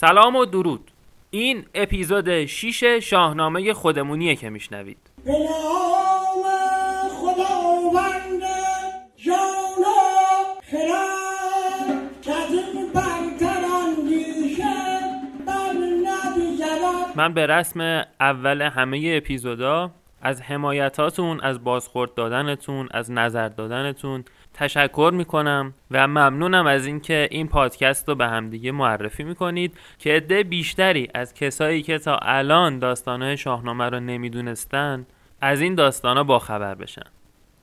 [0.00, 0.90] سلام و درود.
[1.30, 4.98] این اپیزود 6 شاهنامه خودمونیه که میشنوید.
[7.10, 8.42] خداوند
[9.16, 9.98] جانا
[10.70, 11.28] خرد
[17.16, 19.90] من به رسم اول همه اپیزودا
[20.22, 24.24] از حمایتاتون از بازخورد دادنتون از نظر دادنتون
[24.58, 30.42] تشکر می‌کنم و ممنونم از اینکه این پادکست رو به همدیگه معرفی می‌کنید که عده
[30.42, 35.06] بیشتری از کسایی که تا الان داستانهای شاهنامه رو نمی‌دونستن
[35.40, 37.06] از این داستانا باخبر بشن.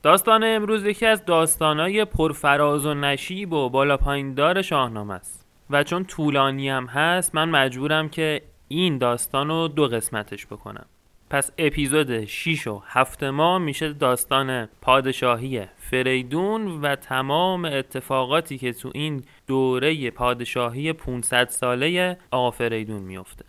[0.04, 6.06] داستان امروز یکی از داستانهای پرفراز و نشیب و بالا پایین شاهنامه است و چون
[6.06, 10.86] طولانی هم هست من مجبورم که این داستان رو دو قسمتش بکنم.
[11.30, 15.58] پس اپیزود 6 و 7 ما میشه داستان پادشاهی
[15.90, 23.46] فریدون و تمام اتفاقاتی که تو این دوره پادشاهی 500 ساله آقا فریدون میفته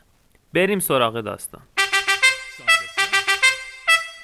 [0.55, 1.63] بریم سراغ داستان.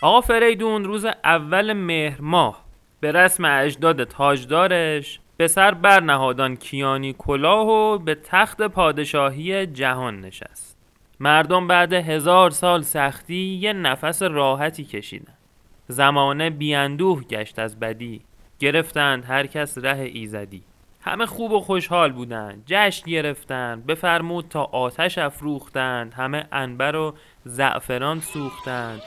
[0.02, 2.64] آقا فریدون روز اول مهر ماه
[3.00, 10.78] به رسم اجداد تاجدارش به سر برنهادان کیانی کلاه و به تخت پادشاهی جهان نشست.
[11.20, 15.34] مردم بعد هزار سال سختی یه نفس راحتی کشیدن.
[15.88, 18.20] زمانه بیاندوه گشت از بدی.
[18.58, 20.62] گرفتند هر کس ره ایزدی.
[21.00, 22.62] همه خوب و خوشحال بودند.
[22.66, 23.86] جشن گرفتند.
[23.86, 26.14] بفرمود تا آتش افروختند.
[26.14, 29.02] همه انبر و زعفران سوختند.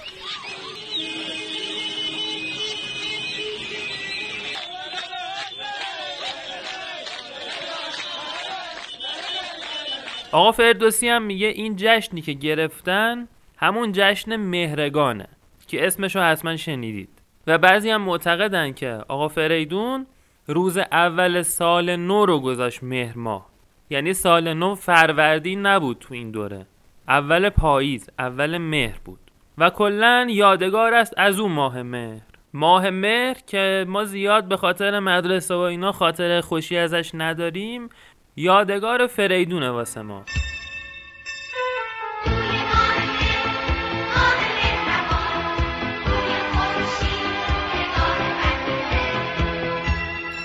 [10.32, 15.28] آقا فردوسی هم میگه این جشنی که گرفتن همون جشن مهرگانه.
[15.68, 17.10] که اسمشو حتما شنیدید.
[17.48, 20.08] و بعضی هم معتقدن که آقا فریدون
[20.48, 23.46] روز اول سال نو رو گذاشت مهر ماه.
[23.90, 26.66] یعنی سال نو فروردین نبود تو این دوره.
[27.08, 29.20] اول پاییز اول مهر بود.
[29.58, 32.22] و کلا یادگار است از اون ماه مهر.
[32.54, 37.90] ماه مهر که ما زیاد به خاطر مدرسه و اینا خاطر خوشی ازش نداریم
[38.36, 40.24] یادگار فریدونه واسه ما.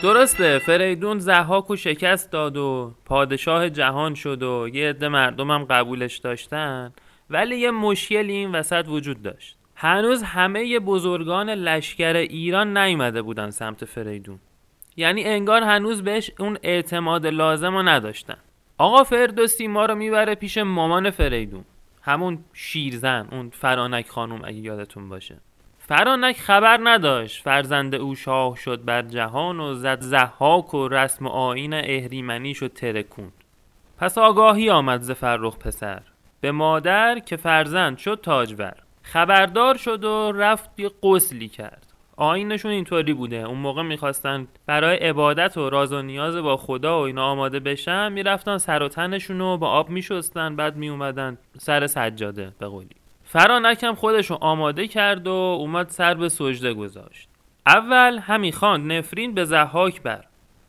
[0.03, 5.65] درسته فریدون زحاک و شکست داد و پادشاه جهان شد و یه عده مردم هم
[5.65, 6.93] قبولش داشتن
[7.31, 9.57] ولی یه مشکلی این وسط وجود داشت.
[9.75, 14.39] هنوز همه بزرگان لشکر ایران نیومده بودن سمت فریدون.
[14.97, 18.37] یعنی انگار هنوز بهش اون اعتماد لازم رو نداشتن.
[18.79, 21.65] آقا فردوسی ما رو می‌بره پیش مامان فریدون.
[22.03, 25.37] همون شیرزن اون فرانک خانم اگه یادتون باشه.
[25.91, 27.43] فرانک خبر نداشت.
[27.43, 33.33] فرزند او شاه شد بر جهان و زد زحاک و رسم آین اهریمنی شد ترکون
[33.99, 36.03] پس آگاهی آمد ز فرخ پسر.
[36.41, 38.73] به مادر که فرزند شد تاجور.
[39.03, 41.87] خبردار شد و رفت یه غسلی کرد.
[42.17, 43.37] آینشون اینطوری بوده.
[43.37, 48.13] اون موقع می‌خواستن برای عبادت و راز و نیاز با خدا و اینا آماده بشن
[48.13, 53.00] می‌رفتن سر و تنشون رو با آب میشستن بعد میومدن سر سجاده به قولی.
[53.33, 57.29] فرانک هم خودشو آماده کرد و اومد سر به سجده گذاشت.
[57.67, 60.25] اول همی خواند نفرین به زحاک بر.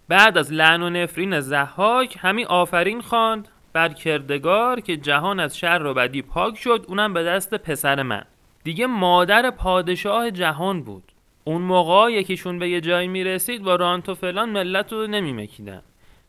[0.07, 5.83] بعد از لعن و نفرین زحاک همی آفرین خواند بر کردگار که جهان از شر
[5.85, 8.23] و بدی پاک شد اونم به دست پسر من.
[8.63, 11.11] دیگه مادر پادشاه جهان بود.
[11.43, 15.81] اون موقع یکیشون به یه جایی می‌رسید با رانت و فلان ملت رو نمیمکیدن.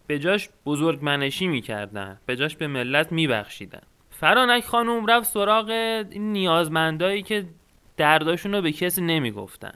[0.06, 2.20] به جاش بزرگ منشی می‌کردن.
[2.26, 3.82] به جاش به ملت میبخشیدن.
[4.22, 5.70] فرانک خانوم رفت سراغ
[6.10, 7.44] این نیازمندایی که
[7.96, 9.74] درداشون رو به کسی نمی‌گفتن.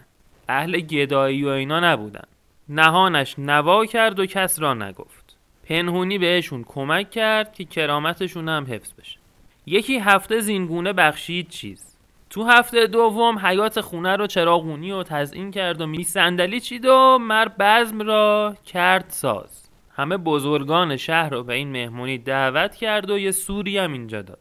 [0.49, 2.25] اهل گدایی و اینا نبودن.
[2.69, 5.37] نهانش نوا کرد و کس را نگفت.
[5.69, 9.19] پنهونی بهشون کمک کرد که کرامتشون هم حفظ بشه.
[9.67, 11.97] یکی هفته زینگونه بخشید چیز.
[12.31, 17.19] تو هفته دوم حیات خونه رو چراغونی و تزئین کرد و می صندلی چید و
[17.21, 19.66] مر بزم را کرد ساز.
[19.97, 24.39] همه بزرگان شهر رو به این مهمونی دعوت کرد و یه سوری هم اینجا داد.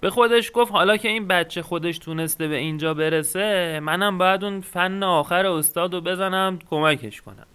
[0.00, 4.60] به خودش گفت حالا که این بچه خودش تونسته به اینجا برسه منم باید اون
[4.60, 7.46] فن آخر استاد رو بزنم کمکش کنم.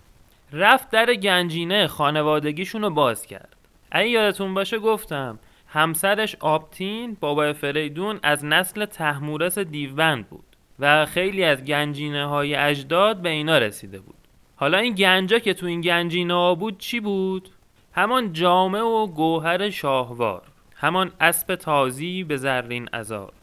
[0.53, 3.55] رفت در گنجینه خانوادگیشون رو باز کرد.
[3.91, 10.45] اگه یادتون باشه گفتم همسرش آبتین بابای فریدون از نسل تحمورس دیوبند بود
[10.79, 14.20] و خیلی از گنجینه های اجداد به اینا رسیده بود.
[14.61, 17.49] حالا این گنجا که تو این گنجینه ها بود چی بود؟
[17.93, 20.41] همان جامه و گوهر شاهوار
[20.75, 23.33] همان اسب تازی به زرین ازار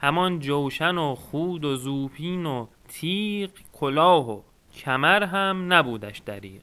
[0.00, 4.40] همان جوشن و خود و زوپین و تیغ کلاه و
[4.76, 6.62] کمر هم نبودش دریق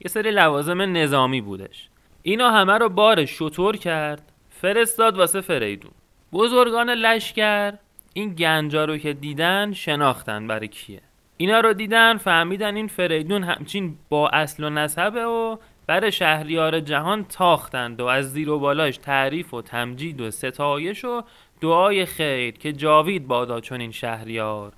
[0.00, 1.88] یه سری لوازم نظامی بودش.
[2.22, 5.92] اینا همه رو بار شطور کرد فرستاد واسه فریدون.
[6.32, 7.74] بزرگان لشکر
[8.14, 11.02] این گنجا رو که دیدن شناختن برای کیه؟
[11.36, 15.56] اینا رو دیدن فهمیدن این فریدون همچین با اصل و نسبه و
[15.86, 21.22] برای شهریار جهان تاختند و از زیر و بالاش تعریف و تمجید و ستایش و
[21.60, 24.72] دعای خیر که جاوید بادا چنین شهریار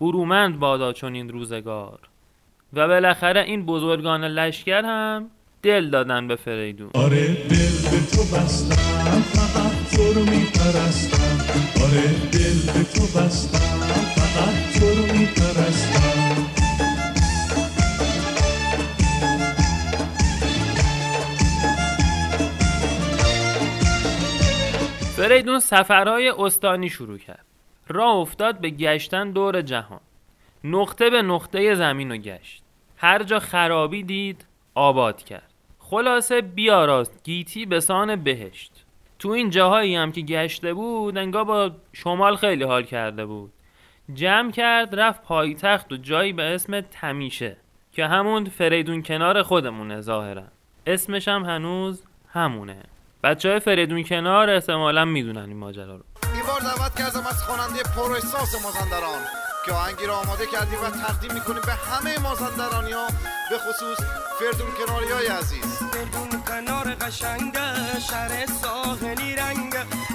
[0.00, 1.98] برومند بادا چنین روزگار.
[2.72, 5.30] و بالاخره این بزرگان لشکر هم
[5.62, 6.90] دل دادن به فریدون.
[6.94, 11.54] آره دل به تو بستم فقط تو رو میپرستم.
[11.84, 13.58] آره دل به تو بستم
[14.16, 15.53] فقط تو رو میپرستم.
[25.28, 27.44] فریدون سفرهای استانی شروع کرد.
[27.88, 30.00] راه افتاد به گشتن دور جهان.
[30.64, 32.62] نقطه به نقطه زمین و گشت.
[32.96, 35.50] هر جا خرابی دید آباد کرد.
[35.78, 38.84] خلاصه بیاراست گیتی به سان بهشت.
[39.18, 43.52] تو این جاهایی هم که گشته بود انگاه با شمال خیلی حال کرده بود.
[44.14, 47.56] جمع کرد رفت پایتخت و جایی به اسم تمیشه
[47.92, 50.44] که همون فریدون کنار خودمونه ظاهرا.
[50.86, 52.93] اسمش هم هنوز همونه.
[53.24, 56.04] بچه های فریدون کنار احتمالا می‌دونن این ماجرا رو.
[56.34, 59.22] این بار دعوت کردم از خواننده پر احساس مازندران.
[59.66, 63.06] که آهنگی را آماده کردیم و تقدیم می‌کنیم به همه مازندرانی ها
[63.50, 64.00] به خصوص
[64.38, 65.82] فردون کناری های عزیز.
[65.94, 69.74] بدون کنار قشنگه شهر ساحلی رنگ.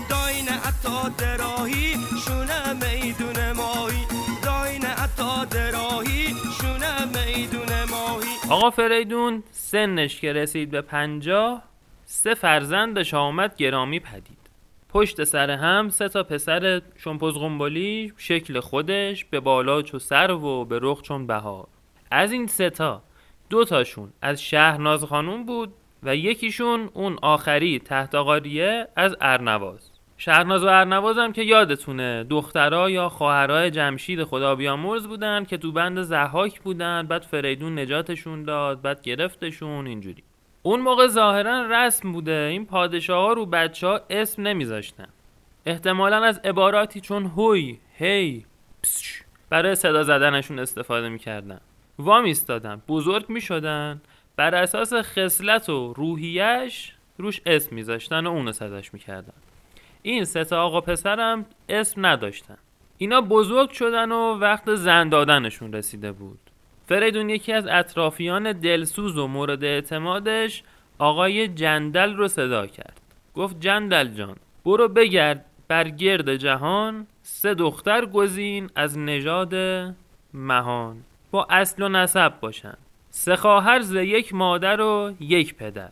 [0.09, 4.05] داین عطا دراهی شونه میدون ماهی.
[4.43, 8.35] داین عطا دراهی شونه میدون ماهی.
[8.49, 11.69] آقا فریدون سنش که رسید به پنجاه
[12.11, 14.37] سه فرزندش آمد گرامی پدید.
[14.89, 20.65] پشت سر هم سه تا پسر شنپوز قنبالی شکل خودش به بالا چو سر و
[20.65, 21.67] به رخ چون بهار.
[22.11, 23.01] از این سه تا
[23.49, 25.73] دو تاشون از شهرناز خانوم بود
[26.03, 29.91] و یکیشون اون آخری تحت قاریه از ارنواز.
[30.17, 35.71] شهرناز و ارنواز هم که یادتونه دخترها یا خواهرای جمشید خدا بیامرز بودن که تو
[35.71, 40.23] بند زحاک بودن بعد فریدون نجاتشون داد بعد گرفتشون اینجوری.
[40.63, 42.47] اون موقع ظاهرا رسم بوده.
[42.51, 45.07] این پادشاه ها رو بچه ها اسم نمیذاشتن.
[45.65, 48.45] احتمالا از عباراتی چون هوی هی
[48.83, 51.59] پسش برای صدا زدنشون استفاده می‌کردن.
[51.99, 52.81] وام ایستادن.
[52.87, 54.01] بزرگ می‌شدن.
[54.35, 59.33] بر اساس خصلت و روحیش روش اسم میذاشتن و اونو صداش می‌کردن.
[60.01, 62.57] این سه آقا پسرم اسم نداشتن.
[62.97, 66.39] اینا بزرگ شدن و وقت زن دادنشون رسیده بود.
[66.89, 70.63] فریدون یکی از اطرافیان دلسوز و مورد اعتمادش
[70.99, 73.01] آقای جندل رو صدا کرد.
[73.35, 79.55] گفت جندل جان برو بگرد بر گرد جهان سه دختر گزین از نژاد
[80.33, 81.03] مهان.
[81.31, 82.77] با اصل و نسب باشن
[83.09, 85.91] سه خواهر ز یک مادر و یک پدر.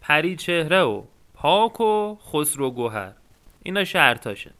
[0.00, 1.02] پری چهره و
[1.34, 3.12] پاک و خسرو گوهر.
[3.62, 4.50] اینا شرطاشه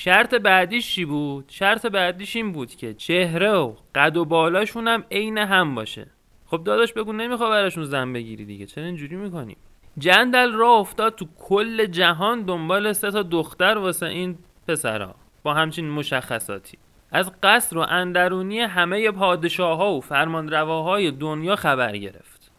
[0.00, 5.04] شرط بعدیش چی بود؟ شرط بعدیش این بود که چهره و قد و بالاشون هم
[5.10, 6.06] عین هم باشه.
[6.46, 8.66] خب داداش بگو نمیخوا براشون زن بگیری دیگه.
[8.66, 9.56] چرا اینجوری می‌کنی؟
[9.98, 15.90] جندل را افتاد تو کل جهان دنبال سه تا دختر واسه این پسرها با همچین
[15.90, 16.78] مشخصاتی.
[17.12, 22.50] از قصر و اندرونی همه پادشاه ها و فرمانرواهای دنیا خبر گرفت.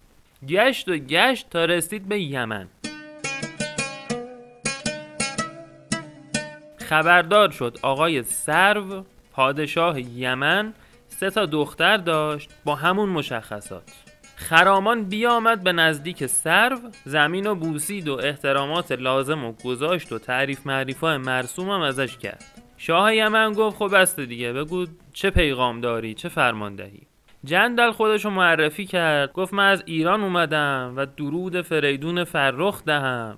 [0.47, 2.67] گشت و گشت تا رسید به یمن.
[6.89, 7.77] خبردار شد.
[7.81, 10.73] آقای سرو پادشاه یمن
[11.07, 13.91] سه تا دختر داشت با همون مشخصات.
[14.35, 20.67] خرامان بیامد به نزدیک سرو زمین و بوسید و احترامات لازم و گذاشت و تعریف
[20.67, 22.43] معریفای مرسوم هم ازش کرد.
[22.77, 27.01] شاه یمن گفت خب بسته دیگه بگو چه پیغام داری چه فرمان دهی؟
[27.43, 33.37] جندل خودشو معرفی کرد گفت من از ایران اومدم و درود فریدون فرخ دهم.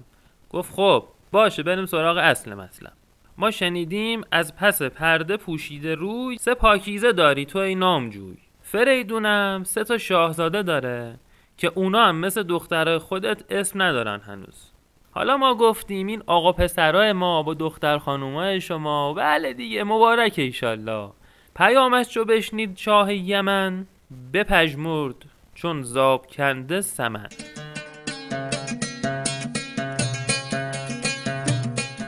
[0.50, 3.01] گفت خب باشه بریم سراغ اصل مطلب
[3.38, 8.38] ما شنیدیم از پس پرده پوشیده روی سه پاکیزه داری تو ای نامجوی.
[8.62, 11.20] فریدونم سه تا شاهزاده داره
[11.58, 14.72] که اونا هم مثل دختر خودت اسم ندارن هنوز.
[15.12, 19.14] حالا ما گفتیم این آقا پسرای ما با دختر خانومای شما.
[19.14, 21.10] بله دیگه مبارک ایشالله.
[21.56, 23.88] پیامش چو بشنید شاه یمن.
[24.34, 25.16] بپژمرد
[25.56, 27.30] چون زاب کنده سمن.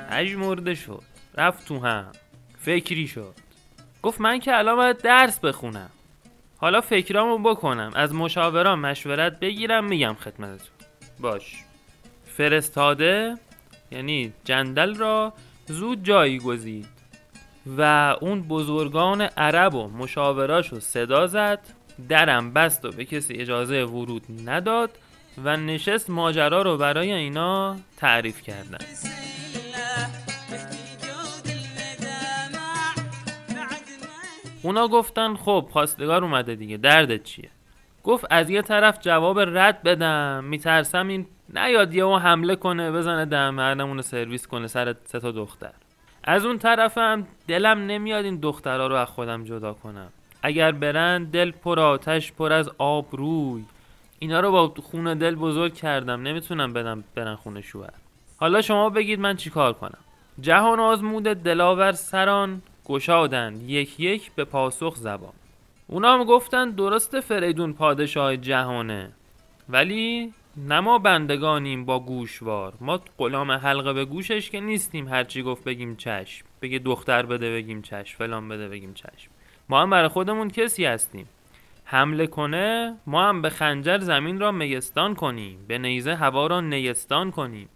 [0.10, 1.13] پژمرده شد.
[1.36, 2.12] رفت تو هم.
[2.60, 3.34] فکری شد.
[4.02, 5.90] گفت من که الان باید درس بخونم.
[6.58, 7.92] حالا فکرامو بکنم.
[7.96, 10.76] از مشاوران مشورت بگیرم میگم خدمتتون.
[11.20, 11.56] باش.
[12.26, 13.38] فرستاده
[13.92, 15.34] یعنی جندل را
[15.68, 16.88] زود جایی گزید
[17.78, 21.60] و اون بزرگان عرب و مشاوراشو صدا زد
[22.10, 24.90] درم بست و به کسی اجازه ورود نداد
[25.44, 28.86] و نشست ماجرا رو برای اینا تعریف کردن.
[34.64, 37.50] اونا گفتن خب خواستگار اومده دیگه دردت چیه؟
[38.04, 43.26] گفت از یه طرف جواب رد بدم میترسم این نیاد یهو حمله کنه بزنه
[43.84, 45.72] رو سرویس کنه سر سه تا دختر.
[46.24, 50.08] از اون طرفم دلم نمیاد این دخترها رو از خودم جدا کنم.
[50.44, 53.64] اگر برن دل پر آتش پر از آب روی.
[54.20, 57.94] اینا رو با خون دل بزرگ کردم نمی‌تونم بدم برن خونه شوهر.
[58.38, 59.98] حالا شما بگید من چیکار کنم؟
[60.42, 62.62] جهان آزمود دلاور سران.
[62.86, 65.34] گشادند یک یک به پاسخ زبان.
[65.88, 69.12] اونا هم گفتن درست فریدون پادشاه جهانه
[69.70, 72.74] ولی نه ما بندگانیم با گوشوار.
[72.82, 76.46] ما غلام حلقه به گوشش که نیستیم هرچی گفت بگیم چشم.
[76.62, 79.32] بگه دختر بده بگیم چشم فلان بده بگیم چشم.
[79.70, 81.30] ما هم برای خودمون کسی هستیم.
[81.86, 85.66] حمله کنه ما هم به خنجر زمین را میستان کنیم.
[85.68, 87.70] به نیزه هوا را نیستان کنیم.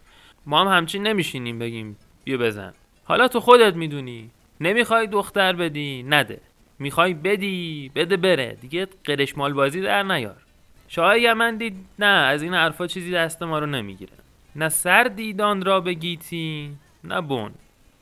[0.46, 2.72] ما هم همچین نمیشینیم بگیم بیا بزن.
[3.04, 4.30] حالا تو خودت می‌دونی.
[4.60, 6.40] نمی‌خوای دختر بدی؟ نده.
[6.78, 8.58] می‌خوای بدی؟ بده بره.
[8.60, 10.42] دیگه قرش بازی در نیار.
[10.88, 14.12] شاه یمن دید نه از این حرفا چیزی دست ما رو نمی‌گیره.
[14.56, 17.50] نه سر دیدان را بگیتی نه بون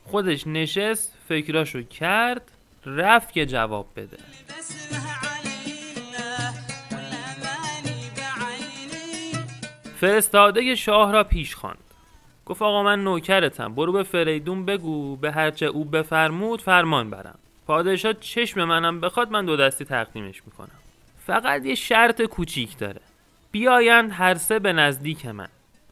[0.05, 2.51] خودش نشست فکراشو کرد
[2.85, 4.17] رفت که جواب بده.
[9.95, 11.86] فرستاده شاه را پیش خواند.
[12.47, 17.39] گفت آقا من نوکرتم برو به فریدون بگو به هرچه او بفرمود فرمان برم.
[17.67, 20.79] پادشاه چشم منم بخواد من دو دستی تقدیمش می‌کنم.
[21.25, 23.01] فقط یه شرط کوچیک داره.
[23.51, 25.47] بیایند هر سه به نزدیک من.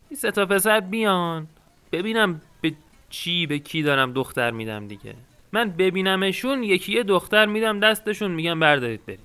[0.10, 1.48] این سه تا پسر بیان.
[1.92, 2.74] ببینم به
[3.10, 5.16] چی به کی دارم دختر میدم دیگه.
[5.52, 9.20] من ببینمشون یکی یه دختر میدم دستشون میگم بردارید برید.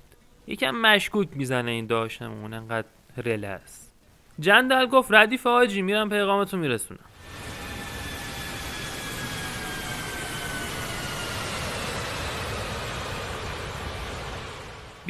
[0.47, 2.87] یکم مشکوک می‌زنه این داشتمون انقدر
[3.25, 3.93] رله است.
[4.39, 6.99] جندل گفت ردیف آجی میرم پیغامتو میرسونم.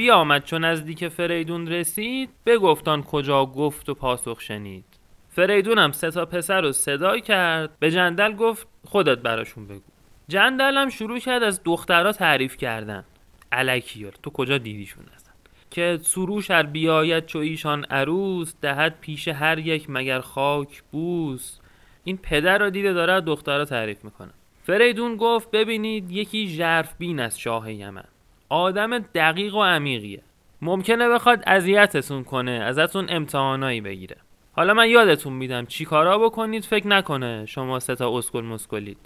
[0.02, 4.86] بیامد چون نزدیک فریدون رسید بگفتان کجا گفت و پاسخ شنید.
[5.30, 9.82] فریدون هم سه تا پسر رو صدای کرد به جندل گفت خودت براشون بگو.
[10.28, 13.04] جندل هم شروع کرد از دخترها تعریف کردن.
[13.52, 15.32] علکیار تو کجا دیدیشون هستن؟
[15.72, 21.60] که سروش هر بیاید چو ایشان عروس دهد پیش هر یک مگر خاک بوس.
[22.04, 24.32] این پدر رو دیده داره دخترها تعریف می‌کنه
[24.64, 28.11] فریدون گفت ببینید یکی ژرف بین از شاه یمن.
[28.52, 30.22] آدم دقیق و عمیقیه.
[30.62, 34.18] ممکنه بخواد اذیتتون کنه ازتون امتحانایی بگیره.
[34.54, 38.98] حالا من یادتون میدم چی کارا بکنید فکر نکنه شما سه تا اسکل مسکلید.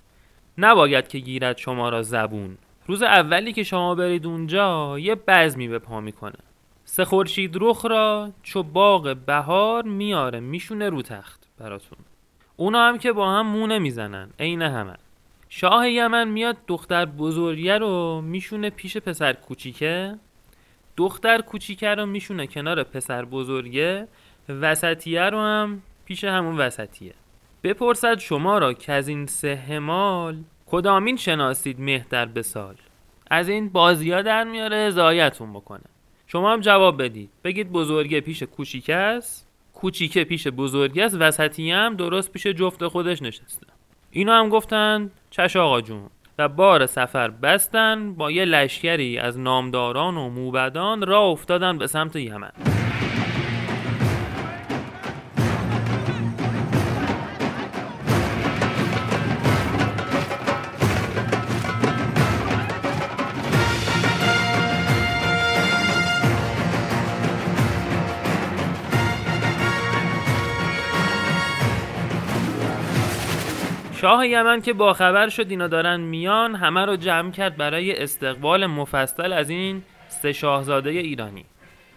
[0.58, 2.58] نباید که گیرد شما را زبون.
[2.88, 6.40] روز اولی که شما برید اونجا یه بزمی به پا می‌کنه.
[6.86, 12.00] سه خورشید رخ را چو باغ بهار میاره میشونه رو تخت براتون.
[12.56, 14.96] اونا هم که با هم مونه می‌زنن عین همه.
[15.50, 20.16] شاه یمن میاد دختر بزرگه رو میشونه پیش پسر کوچیکه.
[20.98, 24.08] دختر کوچیکه رو میشونه کنار پسر بزرگه.
[24.50, 27.14] وسطیه رو هم پیش همون وسطیه.
[27.64, 32.76] بپرسد شما را که از این سه همال کدامین شناسید مهتر به سال
[33.30, 35.84] از این بازی ها در میاره هزایتون بکنه.
[36.28, 37.30] شما هم جواب بدید.
[37.44, 39.48] بگید بزرگه پیش کوچیکه است.
[39.74, 41.18] کوچیکه پیش بزرگه است.
[41.20, 43.68] وسطیه هم درست پیش جفت خودش نشسته.
[44.12, 46.10] اینا هم گفتن چش آقا جون.
[46.40, 52.16] و بار سفر بستن با یه لشکری از نامداران و موبدان را افتادن به سمت
[52.16, 52.52] یمن.
[74.06, 78.66] شاه یمن که با خبر شد اینا دارن میان همه رو جمع کرد برای استقبال
[78.66, 81.46] مفصل از این سه شاهزاده ایرانی.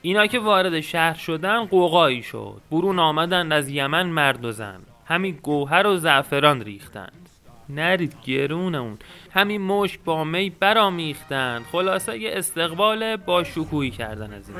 [0.03, 2.61] اینا که وارد شهر شدن قوقایی شد.
[2.71, 4.81] برون آمدند از یمن مرد و زن.
[5.07, 7.29] همین گوهر و زعفران ریختند
[7.69, 8.99] نرید گرون اون.
[9.35, 14.59] همین مشک با می برامیختند خلاصه یه استقبال با شکوهی کردن از این.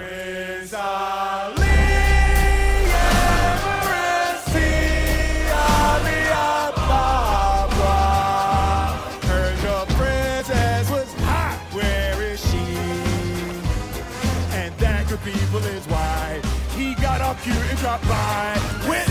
[17.39, 18.55] fuck you and drop by.
[18.89, 19.09] With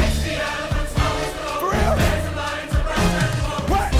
[1.59, 1.97] For real?
[3.69, 3.93] What?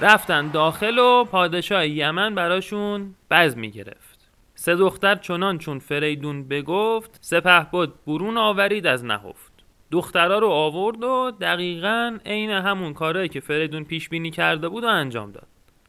[0.00, 4.11] رفتن داخل و پادشاه یمن براشون بز می‌گرفت
[4.64, 9.52] سه دختر چنان چون فریدون بگفت سپه بود برون آورید از نهفت.
[9.90, 14.86] دخترها رو آورد و دقیقا عین همون کارهایی که فریدون پیش بینی کرده بود و
[14.86, 15.46] انجام داد.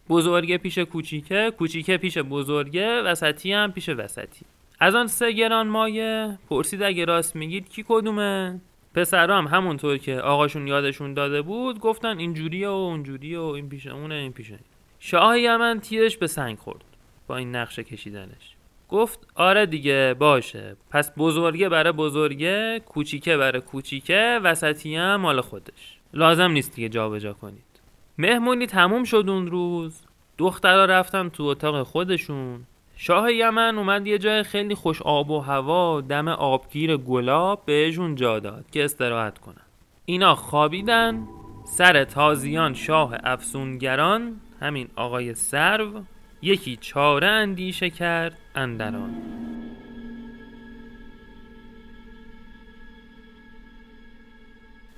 [0.10, 4.46] بزرگه پیش کوچیکه کوچیکه پیش بزرگه وسطی هم پیش وسطی.
[4.80, 8.62] از آن سه گران مایه پرسید اگه راست میگید کی کدومه؟
[8.96, 13.88] پسرا هم همونطور که آقاشون یادشون داده بود گفتن اینجوریه و اونجوریه و این پیش
[13.88, 14.51] اونه این پیش
[15.00, 16.84] شاه یمن تیرش به سنگ خورد.
[17.27, 18.52] با این نقشه کشیدنش.
[18.94, 20.76] گفت آره دیگه باشه.
[20.92, 25.98] پس بزرگه برای بزرگه کوچیکه برای کوچیکه وسطی هم مال خودش.
[26.14, 27.64] لازم نیست دیگه جابجا کنید.
[28.18, 30.02] مهمونی تموم شد اون روز.
[30.38, 32.66] دخترها رفتن تو اتاق خودشون.
[32.96, 38.40] شاه یمن اومد یه جای خیلی خوش آب و هوا دم آبگیر گلاب بهشون جا
[38.40, 39.66] داد که استراحت کنن.
[40.06, 41.28] اینا خوابیدن.
[41.66, 46.04] سر تازیان شاه افسونگران همین آقای سرو
[46.44, 49.14] یکی چاره اندیشه کرد اندران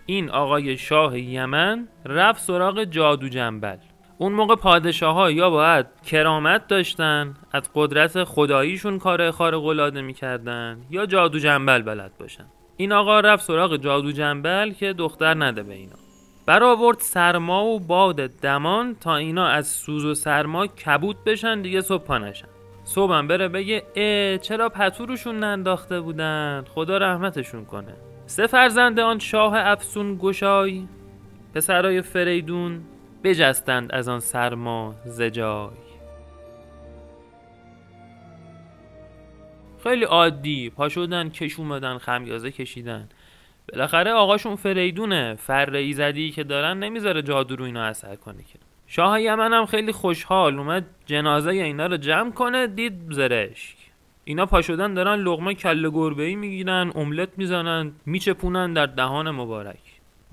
[0.05, 3.77] این آقای شاه یمن رفت سراغ جادو جنبل.
[4.17, 10.81] اون موقع پادشاه ها یا باید کرامت داشتن از قدرت خداییشون کار خارق العاده می‌کردن
[10.89, 12.45] یا جادو جنبل بلد باشن.
[12.77, 16.04] این آقا رفت سراغ جادو جنبل که دختر نده به اینا.
[16.45, 22.03] برآورد سرما و باد دمان تا اینا از سوز و سرما کبود بشن دیگه صبح
[22.03, 22.47] پا نشن.
[22.83, 27.93] صبحم بره بگه اه چرا پتوروشون ننداخته بودن؟ خدا رحمتشون کنه.
[28.25, 30.87] سه فرزند آن شاه افسون گشای
[31.55, 32.81] پسرای فریدون
[33.23, 35.69] بجستند از آن سرما زجای
[39.83, 43.09] خیلی عادی پا شدن کش اومدن خمیازه کشیدن.
[43.73, 45.35] بالاخره آقاشون فریدونه.
[45.35, 48.59] فر ایزدی که دارن نمی‌ذاره جادو رو اینا اثر کنه که.
[48.87, 50.59] شاه یمن هم خیلی خوشحال.
[50.59, 53.75] اومد جنازه اینا رو جمع کنه دید زرشک.
[54.23, 59.79] اینا پا شدن دارن لغمه کله گربه ای می‌گیرن املت می‌زنن میچپونن در دهان مبارک.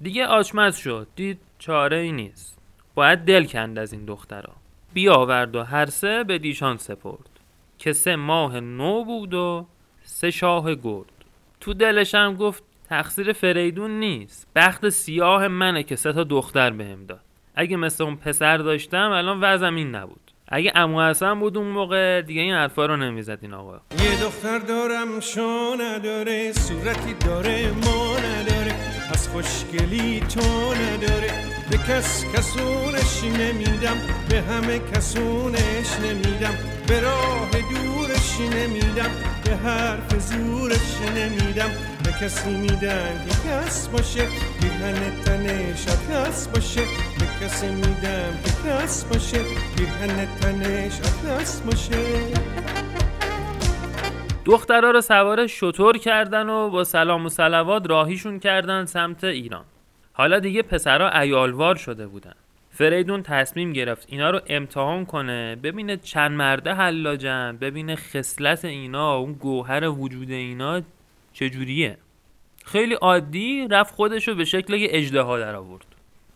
[0.03, 1.07] دیگه آچمز شد.
[1.17, 2.59] دید چاره ای نیست.
[2.95, 4.53] باید دل کند از این دخترها
[4.95, 7.41] بیاورد و هر سه به دیشان سپرد.
[7.79, 9.67] که سه ماه نو بود و
[10.03, 11.25] سه شاه گرد.
[11.61, 14.47] تو دلش هم گفت تقصیر فریدون نیست.
[14.57, 17.21] بخت سیاه منه که سه تا دختر بهم داد.
[17.55, 20.33] اگه مثل اون پسر داشتم الان وضعم این نبود.
[20.49, 23.81] اگه امو حسن بود اون موقع دیگه این حرفا رو نمی‌زد این آقا.
[24.05, 28.75] یه دختر دارم شو نداره صورتی داره ما نداره
[29.11, 31.31] پس خوشگلی تو نداره.
[31.71, 33.97] به کس کسونش نمیدم
[34.31, 36.55] به همه کسونش نمیدم.
[36.89, 39.11] به راه دورش نمیدم
[39.45, 41.71] به حرف زورش نمیدم.
[42.23, 44.27] کسی میدن که کس باشه
[44.61, 46.81] پیرهن تنش کس باشه.
[46.81, 49.39] به کسی میدم که کس باشه
[49.77, 51.97] پیرهن تنش کس باشه.
[54.45, 59.65] دخترها رو سوار شطور کردن و با سلام و صلوات راهیشون کردن سمت ایران.
[60.13, 62.35] حالا دیگه پسرها ایالوار شده بودن.
[62.71, 69.33] فریدون تصمیم گرفت اینا رو امتحان کنه ببینه چند مرده حلاجن ببینه خصلت اینا اون
[69.33, 70.83] گوهر وجود اینا
[71.33, 71.99] چجوریه.
[72.65, 75.87] خیلی عادی رفت خودش رو به شکل یه اجدها در آورد.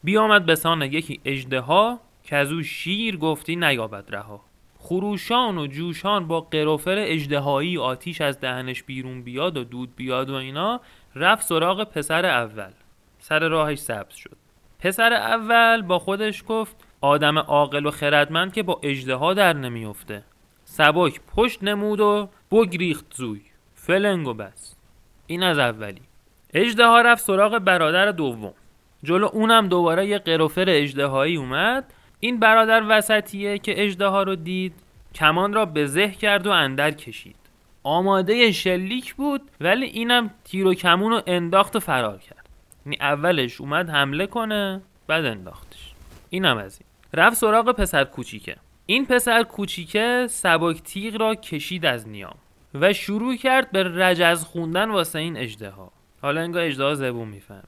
[0.05, 4.41] بیامد به سان یکی اجدها که از او شیر گفتی نیابد رها.
[4.79, 10.35] خروشان و جوشان با قروفر اجدهایی آتیش از دهنش بیرون بیاد و دود بیاد و
[10.35, 10.81] اینا
[11.15, 12.71] رفت سراغ پسر اول.
[13.19, 14.37] سر راهش سبز شد.
[14.79, 20.25] پسر اول با خودش گفت آدم عاقل و خردمند که با اجدها در نمیفته
[20.65, 23.41] سبک پشت نمود و بگریخت زوی.
[23.75, 24.77] فلنگ و بس.
[25.27, 26.03] این از اولی.
[26.57, 28.55] اجدها رفت سراغ برادر دوم.
[29.05, 31.93] جلو اونم دوباره یه قروفر اجدهایی اومد.
[32.21, 34.75] این برادر وسطیه که اجدها رو دید
[35.15, 37.37] کمان را به زه کرد و اندر کشید.
[37.83, 42.49] آماده شلیک بود ولی اینم تیر و کمون رو انداخت و فرار کرد.
[42.87, 45.93] یعنی اولش اومد حمله کنه بعد انداختش.
[46.31, 46.87] اینم از این.
[47.25, 48.57] رفت سراغ پسر کوچیکه.
[48.87, 52.37] این پسر کوچیکه سبک تیغ را کشید از نیام
[52.75, 55.93] و شروع کرد به رجز خوندن واسه این اجدها
[56.27, 57.63] حالا انگار اجدها زبون می‌فهمه.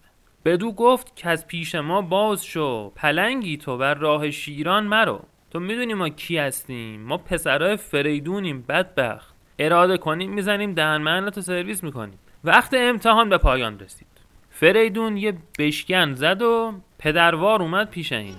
[0.44, 2.90] بدو گفت که از پیش ما باز شو.
[2.90, 5.21] پلنگی تو بر راه شیران مرو.
[5.51, 9.35] تو می‌دونی ما کی هستیم؟ ما پسرای فریدونیم بدبخت.
[9.59, 12.18] اراده کنیم می‌زنیم دهن مهنتو سرویس می‌کنیم.
[12.44, 14.09] وقت امتحان به پایان رسید.
[14.51, 18.37] فریدون یه بشکن زد و پدروار اومد پیش اینا.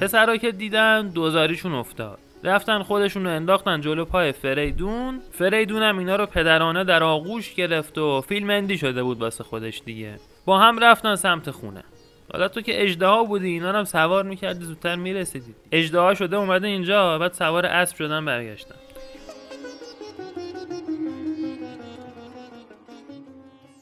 [0.00, 2.18] پسرا که دیدن دوزاریشون افتاد.
[2.44, 5.20] رفتن خودشون رو انداختن جلو پای فریدون.
[5.32, 9.82] فریدون هم اینا رو پدرانه در آغوش گرفت و فیلم اندی شده بود واسه خودش
[9.84, 10.14] دیگه.
[10.44, 11.84] با هم رفتن سمت خونه.
[12.32, 15.54] حالا تو که اجدها بودی اینا هم سوار می‌کردی زودتر می‌رسیدی.
[15.72, 18.74] اجدها شده اومده اینجا بعد سوار اسب شدن برگشتن.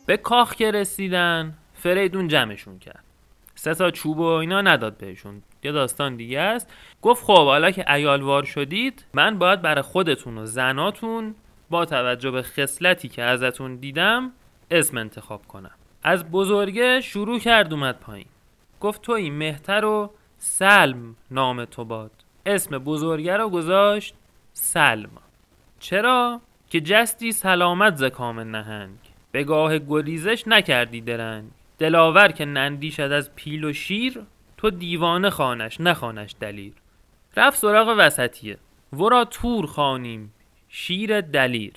[0.06, 3.04] به کاخ که رسیدن فریدون جمعشون کرد.
[3.54, 5.42] سه تا چوب و اینا نداد بهشون.
[5.66, 6.70] یه داستان دیگه است.
[7.02, 11.34] گفت خب حالا که ایالوار شدید من باید برای خودتون و زناتون
[11.70, 14.32] با توجه به خصلتی که ازتون دیدم
[14.70, 15.70] اسم انتخاب کنم.
[16.02, 18.26] از بزرگه شروع کرد اومد پایین.
[18.80, 22.10] گفت تو این مهتر و سلم نام تو باد.
[22.46, 24.14] اسم بزرگه رو گذاشت
[24.52, 25.10] سلم.
[25.80, 28.98] چرا؟ که جستی سلامت ز کام نهنگ.
[29.32, 31.44] به گاه گریزش نکردی درنگ.
[31.78, 34.22] دلاور که نندیشد از پیل و شیر
[34.56, 36.72] تو دیوانه خانش نخانش دلیر.
[37.36, 38.58] رفت سراغ وسطیه.
[38.92, 40.32] ورا تور خانیم
[40.68, 41.72] شیر دلیر.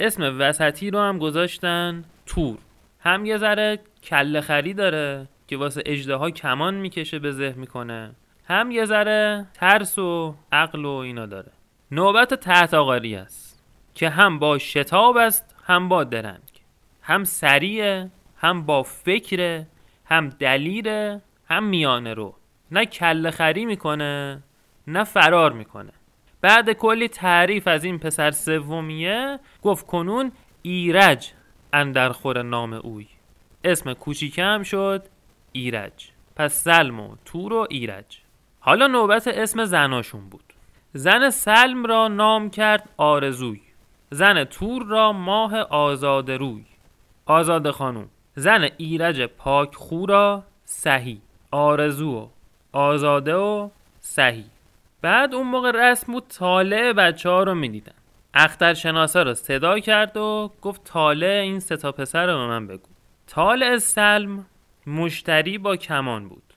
[0.00, 2.58] اسم وسطی رو هم گذاشتن تور.
[3.00, 8.14] هم یه ذره کله خری داره که واسه اجده کمان می‌کشه به ذهن می‌کنه.
[8.48, 11.52] هم یه ذره ترس و عقل و اینا داره.
[11.90, 16.40] نوبت تحت آقاری است که هم با شتاب است هم با درنگ.
[17.02, 19.66] هم سریعه هم با فکره
[20.04, 22.34] هم دلیره هم میانه رو.
[22.70, 24.42] نه کله خری می‌کنه
[24.86, 25.92] نه فرار می‌کنه.
[26.40, 31.32] بعد کلی تعریف از این پسر سومیه گفت کنون ایرج
[31.72, 33.06] اندر خور نام اوی.
[33.64, 35.04] اسم کوچیکم شد
[35.52, 36.10] ایرج.
[36.36, 38.18] پس سلم و تور و ایرج.
[38.60, 40.44] حالا نوبت اسم زناشون بود.
[40.92, 43.60] زن سلم را نام کرد آرزوی.
[44.10, 46.64] زن تور را ماه آزاد روی.
[47.26, 48.08] آزاد خانوم.
[48.34, 51.20] زن ایرج پاک خو را سهی.
[51.54, 52.26] آرزو و
[52.72, 53.68] آزاده و
[54.00, 54.44] سهی
[55.02, 57.92] بعد اون موقع رسم بود طالع بچه ها رو می‌دیدن.
[58.34, 62.66] اختر شناسا رو صدا کرد و گفت طالع این سه تا پسر رو به من
[62.66, 62.88] بگو.
[63.26, 64.46] طالع سلم
[64.86, 66.54] مشتری با کمان بود.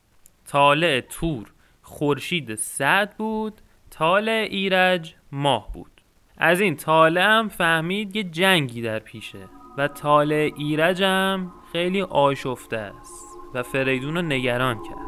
[0.48, 3.54] طالع تور خورشید سعد بود.
[3.90, 5.92] طالع ایرج ماه بود.
[6.38, 12.78] از این طالع هم فهمید یه جنگی در پیشه و طالع ایرج هم خیلی آشفته
[12.78, 13.27] است.
[13.58, 15.08] و فریدون رو نگران کرد.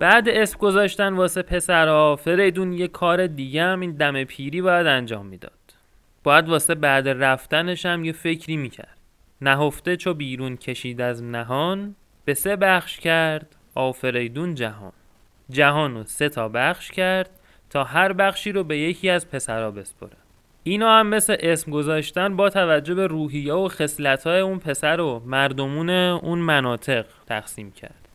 [0.00, 5.26] بعد اسم گذاشتن واسه پسرها فریدون یه کار دیگه هم این دم پیری باید انجام
[5.26, 5.52] می‌داد.
[6.22, 8.98] باید واسه بعد رفتنش هم یه فکری می‌کرد.
[9.40, 11.94] نهفته چو بیرون کشید از نهان
[12.24, 14.92] به سه بخش کرد آفریدون جهان.
[15.50, 17.30] جهان رو سه تا بخش کرد
[17.70, 20.19] تا هر بخشی رو به یکی از پسرها بسپره.
[20.62, 25.90] اینا هم مثل اسم گذاشتن با توجه به روحیه و خصلت‌های اون پسر و مردمون
[25.90, 28.08] اون مناطق تقسیم کرد.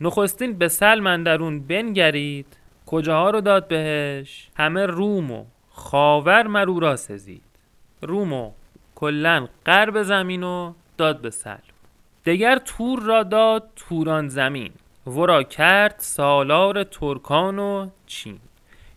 [0.00, 2.46] نخستین به اندرون بنگرید
[2.86, 7.42] کجاها رو داد بهش؟ همه روم و خاور مرو را سزید.
[8.02, 8.50] روم و
[8.94, 11.60] کلا غرب زمین و داد به سلم.
[12.26, 14.72] دگر تور را داد توران زمین.
[15.06, 18.38] ورا کرد سالار ترکان و چین.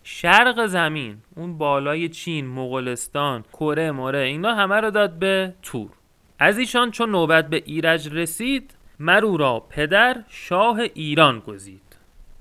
[0.06, 5.90] شرق زمین اون بالای چین مغولستان کره مره اینا همه رو داد به تور.
[6.38, 11.96] از ایشان چون نوبت به ایرج رسید مرو را پدر شاه ایران گزید.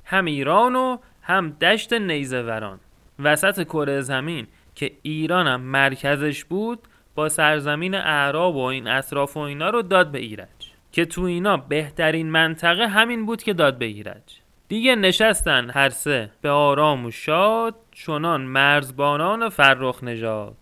[0.06, 2.80] هم ایران و هم دشت نیزه وران
[3.20, 6.80] وسط کره زمین که ایران مرکزش بود
[7.16, 10.74] با سرزمین اعراب و این اطراف و اینا رو داد به ایرج.
[10.92, 14.43] که تو اینا بهترین منطقه همین بود که داد به ایرج.
[14.68, 16.32] دیگه نشستن هر سه.
[16.42, 20.56] به آرام و شاد چنان مرزبانان فرخ نژاد.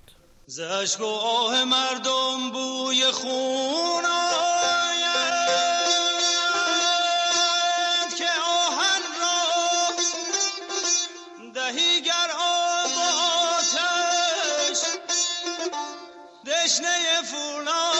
[0.45, 5.25] زشک و آه مردم بوی خون آید
[8.17, 8.29] که
[8.67, 9.37] آهن را
[11.53, 12.99] دهی گر آب و
[13.57, 14.81] آتش.
[16.45, 17.90] دشنه فولاد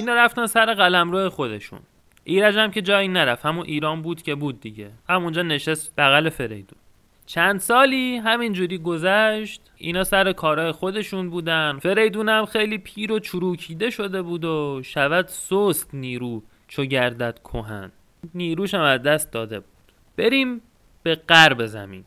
[0.00, 1.80] اینا رفتن سر قلمرو خودشون.
[2.24, 4.90] ایرج هم که جایی نرفت همون ایران بود که بود دیگه.
[5.08, 6.78] همونجا نشست بغل فریدون.
[7.26, 11.78] چند سالی همینجوری گذشت اینا سر کارهای خودشون بودن.
[11.78, 17.92] فریدون هم خیلی پیر و چروکیده شده بود و شود سست نیرو چو گردد کهن.
[18.34, 19.92] نیروش هم از دست داده بود.
[20.16, 20.60] بریم
[21.02, 22.04] به غرب زمین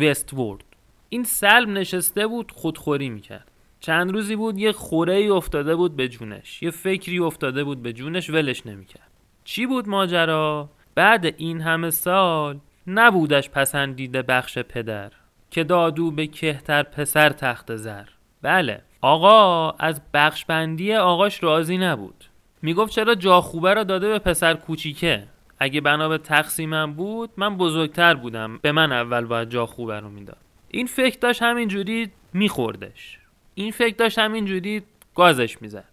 [0.00, 0.64] وست وورد
[1.08, 3.51] این سلم نشسته بود خودخوری می‌کرد.
[3.82, 7.92] چند روزی بود یه خوره ای افتاده بود به جونش یه فکری افتاده بود به
[7.92, 9.10] جونش ولش نمی‌کرد.
[9.44, 15.10] چی بود ماجرا؟ بعد این همه سال نبودش پسندیده بخش پدر
[15.50, 18.04] که دادو به کهتر پسر تخت زر.
[18.42, 22.24] بله آقا از بخش بندی آقاش راضی نبود.
[22.62, 25.26] می‌گفت چرا جا خوبه را داده به پسر کوچیکه؟
[25.58, 28.58] اگه بنا به تقسیمم بود من بزرگتر بودم.
[28.62, 30.36] به من اول باید جا خوبه رو می‌داد.
[30.68, 33.18] این فکر داشت همینجوری میخوردش.
[33.54, 34.82] این فکر داشت همینجوری
[35.14, 35.84] گازش می‌زد.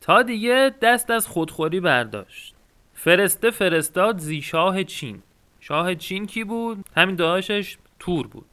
[0.00, 2.54] تا دیگه دست از خودخوری برداشت.
[2.94, 5.22] فرسته فرستاد زی شاه چین.
[5.60, 8.46] شاه چین کی بود؟ همین داشش تور بود.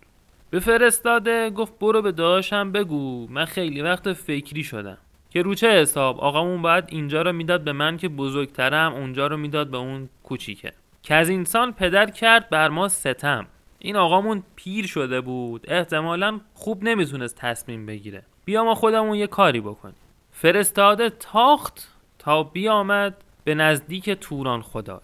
[0.49, 3.27] به فرستاده گفت برو به داشم بگو.
[3.29, 4.97] من خیلی وقت فکری شدم.
[5.29, 9.37] که رو چه حساب؟ آقامون باید اینجا رو می‌داد به من که بزرگترم اونجا رو
[9.37, 10.71] می‌داد به اون کوچیکه.
[11.03, 13.47] که از اینسان پدر کرد بر ما ستم.
[13.79, 15.65] این آقامون پیر شده بود.
[15.67, 18.23] احتمالا خوب نمی‌تونست تصمیم بگیره.
[18.45, 19.95] بیا ما خودمون یه کاری بکنیم.
[20.31, 21.87] فرستاده تاخت
[22.19, 24.99] تا بیامد به نزدیک توران خدای.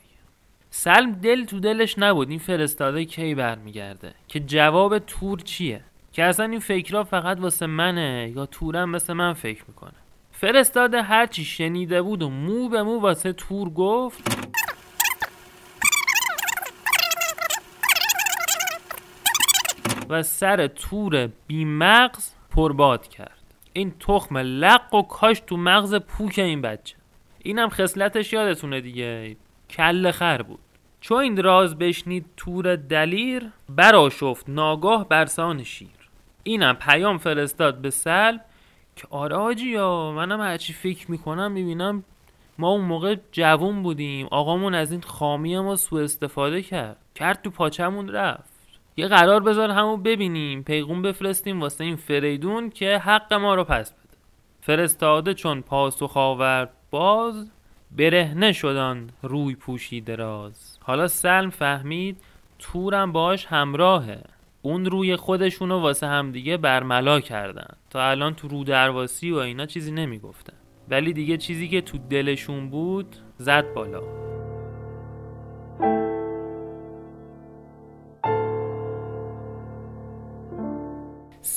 [0.70, 6.46] سلم دل تو دلش نبود این فرستاده کی برمیگرده که جواب تور چیه؟ که اصلا
[6.46, 9.94] این فکرها فقط واسه منه یا تورم مثل من فکر می‌کنه؟
[10.32, 14.48] فرستاده هرچی شنیده بود و مو به مو واسه تور گفت
[20.10, 23.44] و سر تور بیمغز پرباد کرد.
[23.74, 26.96] این تخم لق و کاش تو مغز پوک این بچه.
[27.40, 29.38] اینم خصلتش یادتونه دیگه.
[29.70, 30.60] کل خر بود.
[31.02, 35.90] چون این راز بشنید تور دلیر براشفت ناگاه برسان شیر.
[36.44, 38.40] اینم پیام فرستاد به سلم
[38.96, 42.04] که آره یا منم هرچی فکر می‌کنم می‌بینم
[42.58, 44.28] ما اون موقع جوون بودیم.
[44.32, 46.98] آقامون از این خامی ما سوء استفاده کرد.
[47.16, 48.57] کرد تو پاچمون رفت.
[49.00, 50.64] یه قرار بذار همو ببینیم.
[50.64, 54.18] پیغون بفرستیم واسه این فریدون که حق ما رو پس بده.
[54.62, 57.52] فرستاده چون پاسخ آورد باز
[57.92, 62.18] برهنه شدن روی پوشی دراز حالا سلم فهمید
[62.60, 64.24] تورم باش همراهه.
[64.62, 67.76] اون روی خودشونو واسه همدیگه برملا کردن.
[67.90, 70.54] تا الان تو رو درواسی و اینا چیزی نمی‌گفتن.
[70.90, 74.02] ولی دیگه چیزی که تو دلشون بود زد بالا.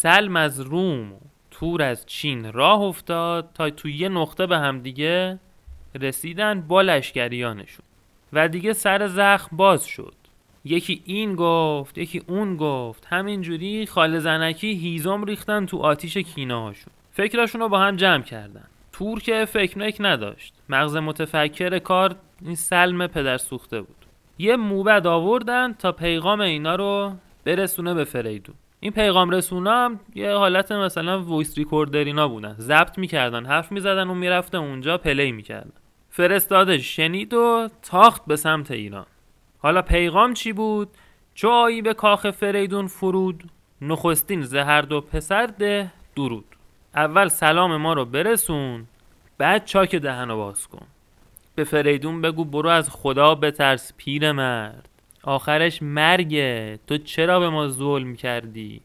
[0.03, 1.13] سلم از روم
[1.51, 5.39] تور از چین راه افتاد تا تو یه نقطه به همدیگه
[6.01, 7.85] رسیدن با لشکریانشون.
[8.33, 10.15] و دیگه سر زخم باز شد.
[10.65, 13.07] یکی این گفت یکی اون گفت.
[13.11, 18.67] همینجوری خاله زنکی هیزم ریختن تو آتیش کینه هاشون فکراشون رو با هم جمع کردن.
[18.93, 20.55] تور که فکر نک نداشت.
[20.69, 24.07] مغز متفکر کار این سلم پدر سوخته بود.
[24.39, 27.13] یه موبد آوردن تا پیغام اینا رو
[27.45, 28.55] برسونه به فریدون.
[28.81, 32.55] این پیغام رسونا هم یه حالت مثلا voice recorder اینا بودن.
[32.59, 35.73] ضبط می‌کردن حرف می‌زدن و می‌رفته اونجا play می‌کردن.
[36.11, 39.07] فرستاده شنید و تاخت به سمت ایران.
[39.59, 40.89] حالا پیغام چی بود؟
[41.35, 43.45] چو آیی به کاخ فریدون فرود
[43.81, 46.45] نخستین زهر دو پسر ده درود.
[46.95, 48.87] اول سلام ما رو برسون
[49.39, 50.87] بعد چاک دهن رو باز کن.
[51.55, 54.89] به فریدون بگو برو از خدا بترس پیر مرد.
[55.23, 58.81] آخرش مرگه تو چرا به ما ظلم کردی؟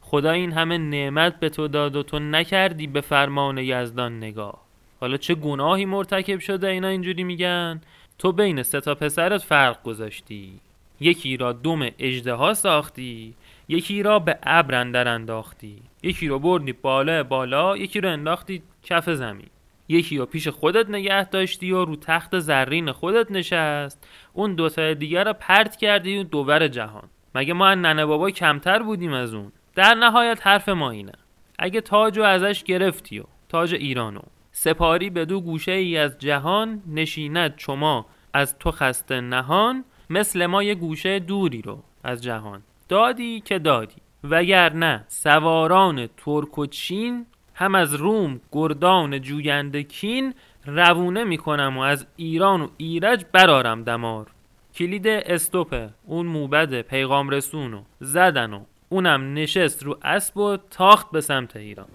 [0.00, 4.66] خدا این همه نعمت به تو داد و تو نکردی به فرمان یزدان نگاه.
[5.00, 7.80] حالا چه گناهی مرتکب شده اینا اینجوری میگن؟
[8.18, 10.60] تو بین سه تا پسرت فرق گذاشتی.
[11.00, 13.34] یکی را دم اژدها ساختی
[13.68, 14.74] یکی را به ابر
[15.08, 15.82] انداختی.
[16.02, 19.48] یکی رو بردی بالا بالا یکی رو انداختی کف زمین.
[19.88, 24.08] یکی رو پیش خودت نگه داشتی و رو تخت زرین خودت نشست.
[24.32, 27.08] اون دوتا دیگر رو پرت کردی و دوور جهان.
[27.34, 31.12] مگه ما از ننه بابا کمتر بودیم از اون؟ در نهایت حرف ما اینه.
[31.58, 34.20] اگه تاج ازش گرفتی و تاج ایرانو
[34.52, 40.62] سپاری به دو گوشه ای از جهان نشیند شما از تو خسته نهان مثل ما
[40.62, 42.62] یه گوشه دوری رو از جهان.
[42.88, 43.96] دادی که دادی.
[44.24, 47.26] وگرنه سواران ترک و چین
[47.58, 50.34] هم از روم گردان جوینده کین
[50.66, 54.26] روونه می‌کنم و از ایران و ایرج برارم دمار.
[54.74, 61.20] کلید استوپه اون موبد پیغام رسونو زدن و اونم نشست رو اسب و تاخت به
[61.20, 61.86] سمت ایران.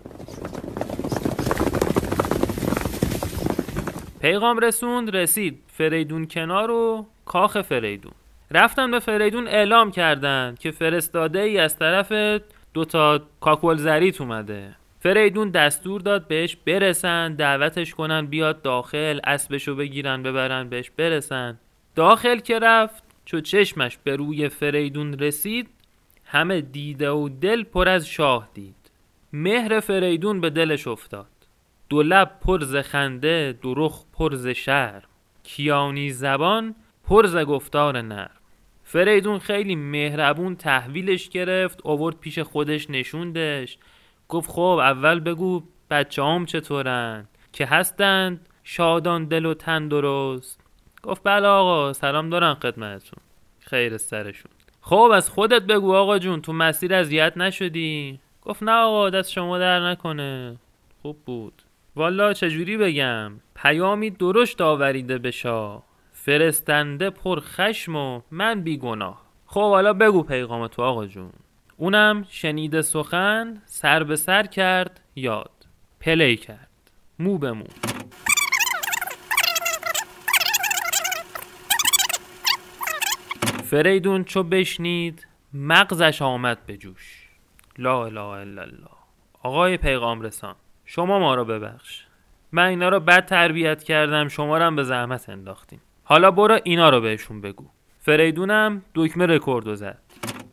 [4.21, 8.11] پیغام رسوند رسید فریدون کنار و کاخ فریدون.
[8.51, 12.41] رفتن به فریدون اعلام کردند که فرستاده ای از طرف
[12.73, 14.80] دوتا کاکول زریت اومده.
[15.03, 21.59] فریدون دستور داد بهش برسن دعوتش کنن بیاد داخل اسبشو بگیرن ببرن بهش برسن.
[21.95, 25.69] داخل که رفت چو چشمش به روی فریدون رسید
[26.25, 28.91] همه دیده و دل پر از شاه دید.
[29.33, 31.27] مهر فریدون به دلش افتاد.
[31.89, 35.03] دو لب پر ز خنده دو رخ پر ز شرم.
[35.43, 38.37] کیانی زبان پر ز گفتار نرم.
[38.83, 43.77] فریدون خیلی مهربون تحویلش گرفت آورد پیش خودش نشوندش.
[44.31, 50.59] گفت خب اول بگو بچه هم چطورن؟ که هستند شادان دل و تن درست.
[51.03, 53.19] گفت بله آقا سلام دارم خدمتتون.
[53.59, 54.51] خیر سرشون.
[54.81, 59.57] خب از خودت بگو آقا جون تو مسیر اذیت نشدی؟ گفت نه آقا دست شما
[59.57, 60.57] در نکنه.
[61.01, 61.61] خوب بود.
[61.95, 65.83] والا چجوری بگم؟ پیامی درشت آوریده به شاه.
[66.13, 69.21] فرستنده پر خشم و من بیگناه.
[69.45, 71.31] خب حالا بگو پیغام تو آقا جون.
[71.81, 75.51] اونم شنیده سخن سر به سر کرد یاد.
[75.99, 76.91] play کرد.
[77.19, 77.63] مو به مو.
[83.63, 87.29] فریدون چو بشنید مغزش آمد به جوش.
[87.77, 88.97] لا اله الا الله.
[89.43, 92.05] آقای پیغام رسان شما ما رو ببخش.
[92.51, 95.81] من اینا رو بد تربیت کردم شما رو هم به زحمت انداختیم.
[96.03, 97.65] حالا برو اینا رو بهشون بگو.
[97.99, 100.10] فریدونم دکمه رکوردو زد.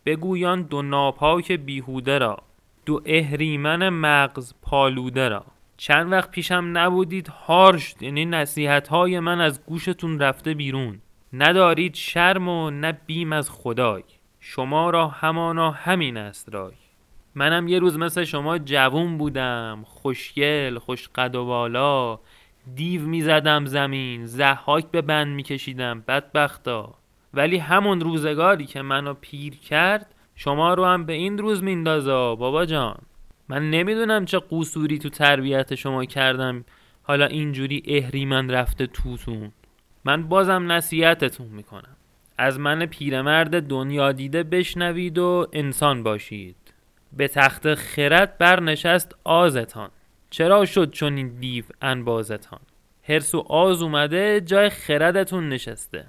[0.08, 2.38] بگو آن دو ناپاک بیهوده را
[2.86, 5.44] دو اهریمن مغز پالوده را.
[5.76, 11.00] چند وقت پیشم نبودید هارش یعنی نصیحت های من از گوشتون رفته بیرون.
[11.32, 14.02] ندارید شرم و نه بیم از خدای.
[14.40, 16.74] شما را همانا همین است رای.
[17.34, 22.18] منم یه روز مثل شما جوون بودم خوشگل خوش قد و بالا
[22.74, 26.97] دیو می‌زدم زمین زحاک به بند میکشیدم بدبختا.
[27.34, 32.66] ولی همون روزگاری که منو پیر کرد شما رو هم به این روز میندازا بابا
[32.66, 32.98] جان
[33.48, 36.64] من نمی‌دونم چه قصوری تو تربیت شما کردم.
[37.02, 39.52] حالا اینجوری اهریمن رفته توتون.
[40.04, 41.96] من بازم نصیحتتون می‌کنم.
[42.38, 46.56] از من پیرمرد دنیا دیده بشنوید و انسان باشید.
[47.12, 49.90] به تخت خرد برنشست آزتان.
[50.30, 52.60] چرا شد چون این دیو انبازتان؟
[53.08, 56.06] هرس و آز اومده جای خردتون نشسته.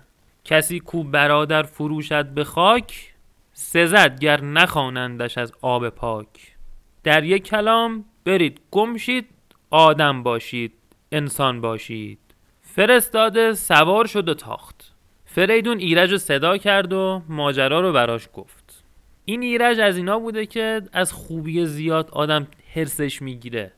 [0.50, 3.14] کسی کو برادر فروشد به خاک
[3.54, 6.56] سزد گر نخوانندش از آب پاک.
[7.04, 9.26] در یک کلام برید گم شید
[9.70, 10.74] آدم باشید
[11.12, 12.20] انسان باشید.
[12.62, 14.96] فرستاده سوار شد و تاخت.
[15.26, 18.84] فریدون ایرج رو صدا کرد و ماجرا رو براش گفت.
[19.26, 23.72] این ایرج از اینا بوده که از خوبی زیاد آدم هرسش می‌گیره.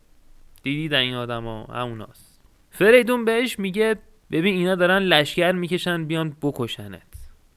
[0.64, 2.42] دیدید این آدم ها؟ هموناست.
[2.70, 3.96] فریدون بهش میگه
[4.32, 7.02] ببین اینا دارن لشکر می‌کشن بیان بکشنت.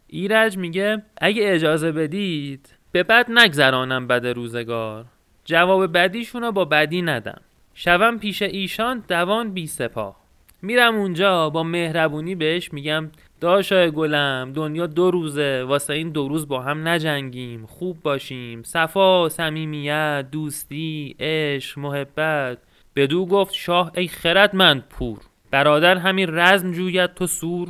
[0.07, 5.05] ایرج میگه اگه اجازه بدید به بد نگذرانم بد روزگار.
[5.45, 7.41] جواب بدیشون رو با بدی ندم.
[7.75, 10.17] شوم پیش ایشان دوان بی سپاه.
[10.63, 13.11] میرم اونجا با مهربونی بهش میگم
[13.41, 19.29] داشای گلم دنیا دو روزه واسه این دو روز با هم نجنگیم خوب باشیم صفا
[19.29, 22.59] صمیمیت دوستی عشق محبت.
[22.97, 25.19] بدو گفت شاه ای خردمند پور.
[25.55, 27.69] برادر همین رزم جوید تو سور؟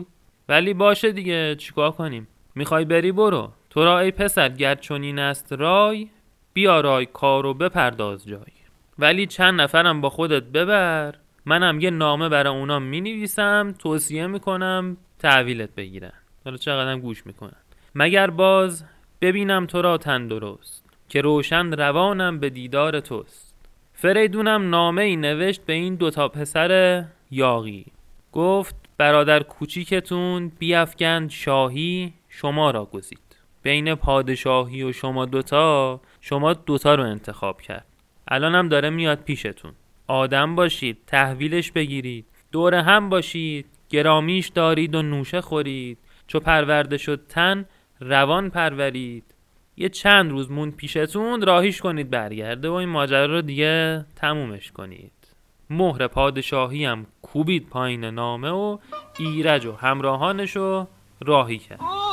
[0.49, 3.53] ولی باشه دیگه چیکار کنیم؟ می‌خوای بری برو.
[3.71, 6.09] تو را ای پسر گر چنین است رای
[6.53, 8.55] بیارای کارو بپرداز جای.
[8.99, 11.15] ولی چند نفرم با خودت ببر.
[11.47, 16.13] منم یه نامه برای اونا می نویسم توصیه می‌کنم تحویلت بگیرن.
[16.45, 17.63] حالا چقدرم گوش می‌کنن.
[17.95, 18.85] مگر باز
[19.21, 23.55] ببینم تو را تندرست که روشن روانم به دیدار توست.
[23.93, 27.87] فریدونم نامه ای نوشت به این دوتا پسر یاغی.
[28.33, 33.19] گفت برادر کوچیکتون بیافگند شاهی شما را گزید.
[33.63, 37.87] بین پادشاهی و شما دوتا شما دوتا رو انتخاب کرد.
[38.29, 39.73] الانم داره میاد پیشتون.
[40.07, 42.27] آدم باشید تحویلش بگیرید.
[42.53, 45.99] دور هم باشید گرامیش دارید و نوشه خورید.
[46.27, 47.65] چو پرورده شد تن
[48.01, 49.25] روان پرورید.
[49.77, 55.13] یه چند روز مون پیشتون راهیش کنید برگرده و این ماجرا رو دیگه تمومش کنید.
[55.71, 58.79] مهر پادشاهی هم کوبید پایین نامه و
[59.19, 60.87] ایرج و همراهانش رو
[61.21, 62.04] راهی کرد.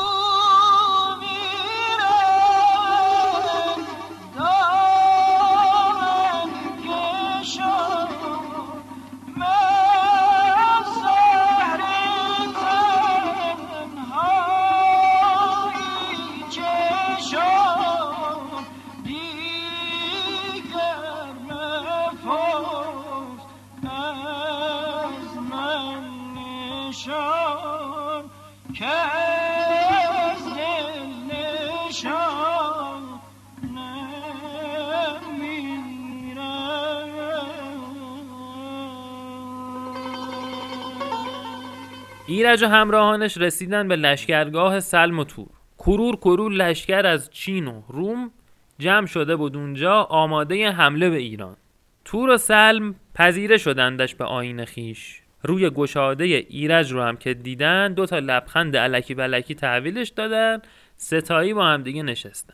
[42.41, 45.47] ایرج و همراهانش رسیدن به لشکرگاه سلم و تور.
[45.77, 48.31] کرور کرور لشکر از چین و روم
[48.79, 51.57] جمع شده بود اونجا آماده حمله به ایران.
[52.05, 55.21] تور و سلم پذیره شدندش به آین خیش.
[55.43, 60.61] روی گشاده ایرج رو هم که دیدن دو تا لبخند علکی بلکی تحویلش دادن
[60.97, 62.53] ستایی با هم دیگه نشستن.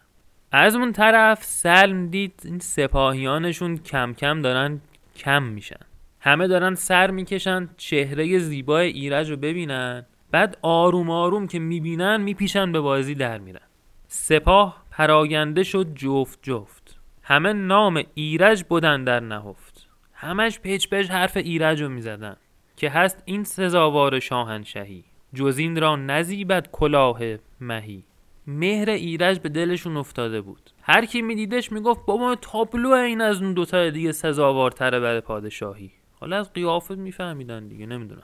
[0.52, 4.82] از اون طرف سلم دید این سپاهیانشون کم کم دارن
[5.16, 5.87] کم میشن.
[6.28, 12.72] همه دارن سر می‌کشن چهره زیبای ایرج رو ببینن بعد آروم آروم که می‌بینن میپیشن
[12.72, 13.62] به بازی در میرن.
[14.08, 17.00] سپاه پراگنده شد جفت جفت.
[17.24, 19.88] همه نام ایرج بودن در نهفت.
[20.14, 22.36] همش پچ پچ حرف ایرج رو می‌زدن
[22.78, 25.04] که هست این سزاوار شاهنشهی
[25.34, 27.20] جز این را نزیبد کلاه
[27.62, 28.04] مهی.
[28.48, 30.72] مهر ایرج به دلشون افتاده بود.
[30.82, 35.92] هر کی میدیدش می‌گفت بابا تابلو این از اون دوتا دیگه سزاوارتره برای پادشاهی.
[36.20, 38.24] حالا از قیافت میفهمیدن دیگه نمی‌دونم.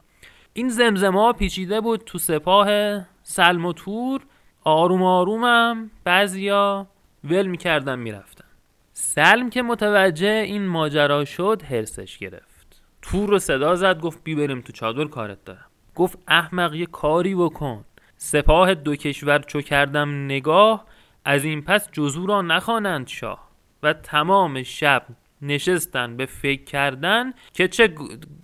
[0.54, 2.68] این زمزمه ها پیچیده بود تو سپاه
[3.24, 4.22] سلم و تور.
[4.64, 6.88] آروم آرومم بعضیا
[7.24, 8.46] ول می‌کردن می‌رفتن.
[8.94, 12.82] سلم که متوجه این ماجرا شد هرسش گرفت.
[13.02, 15.66] تور رو صدا زد گفت بی بریم تو چادر کارت دارم.
[15.96, 17.86] گفت احمق یه کاری بکن.
[18.18, 20.86] سپاه دو کشور چو کردم نگاه
[21.26, 23.50] از این پس جزو را نخوانند شاه.
[23.84, 25.06] و تمام شب
[25.44, 27.94] نشستن به فکر کردن که چه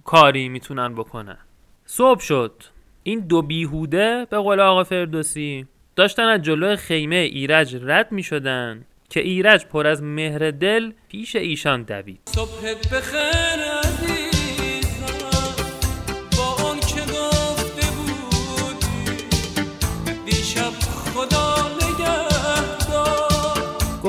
[0.03, 1.37] کاری می‌تونن بکنن.
[1.85, 2.63] صبح شد.
[3.03, 8.85] این دو بیهوده به قول آقا فردوسی داشتن از جلوی خیمه ایرج رد می شدن
[9.09, 12.19] که ایرج پر از مهر دل پیش ایشان دوید.
[12.25, 14.18] صبح بخیر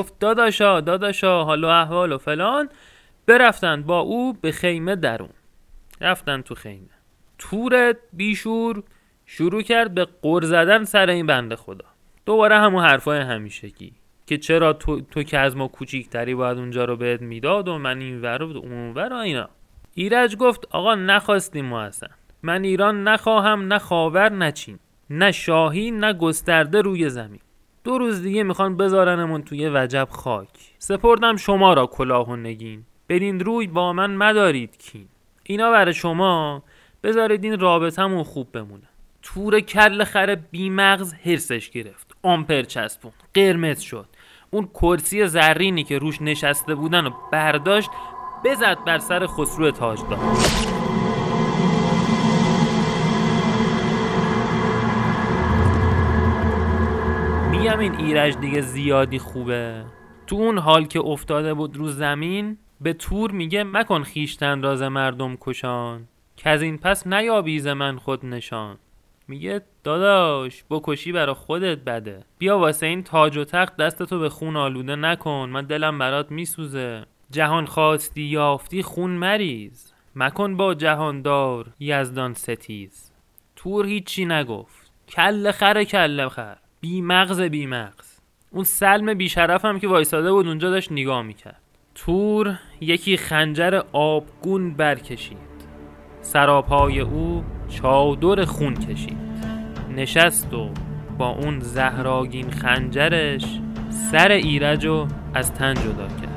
[0.01, 2.69] گفت داداشا داداشا حال و احوال و فلان.
[3.27, 5.29] برفتن با او به خیمه درون.
[6.01, 6.89] رفتن تو خیمه.
[7.37, 8.83] تور بیشور
[9.25, 11.85] شروع کرد به قر زدن سر این بنده خدا.
[12.25, 13.93] دوباره همون حرفای همیشگی
[14.25, 17.99] که چرا تو, تو که از ما کوچیکتری باید اونجا رو بهت می‌داد و من
[17.99, 19.49] این ور و اون ور اینا.
[19.93, 22.09] ایرج گفت آقا نخواستیم ما اصلا.
[22.43, 24.79] من ایران نخواهم نه خاور نه چین.
[25.09, 27.41] نه شاهی نه گسترده روی زمین.
[27.83, 30.47] دو روز دیگه می‌خوان بذارنمون توی وجب خاک.
[30.79, 32.83] سپردم شما را کلاه و نگین.
[33.09, 35.07] بدین روی با من مدارید کین.
[35.43, 36.63] اینا برای شما.
[37.03, 38.83] بذارید این رابطمون خوب بمونه.
[39.21, 42.15] تور کل خر بیمغز هرسش گرفت.
[42.23, 43.11] آمپر چسبون.
[43.33, 44.05] قرمز شد.
[44.51, 47.89] اون کرسی زرینی که روش نشسته بودن و برداشت
[48.45, 50.80] بزد بر سر خسرو تاجدار.
[57.81, 59.85] این ایرج دیگه زیادی خوبه.
[60.27, 65.37] تو اون حال که افتاده بود رو زمین به تور میگه مکن خیشتن راز مردم
[65.41, 68.77] کشان که از این پس نیابی ز من خود نشان.
[69.27, 72.23] میگه داداش بکشی برا خودت بده.
[72.37, 77.05] بیا واسه این تاج و تخت دستتو به خون آلوده نکن من دلم برات میسوزه.
[77.31, 79.93] جهان خواستی یافتی خون مریز.
[80.15, 83.11] مکن با جهاندار یزدان ستیز.
[83.55, 84.91] تور هیچی نگفت.
[85.09, 86.57] کل خر کل خر.
[86.81, 88.19] بی مغز بی مغز
[88.51, 91.61] اون سلم بیشرف هم که وایساده بود اونجا داشت نگاه می‌کرد.
[91.95, 95.37] تور یکی خنجر آبگون برکشید.
[96.21, 99.17] سراپای او چادر خون کشید.
[99.95, 100.69] نشست و
[101.17, 103.59] با اون زهراگین خنجرش
[103.89, 106.30] سر ایرج رو از تن جدا کرد.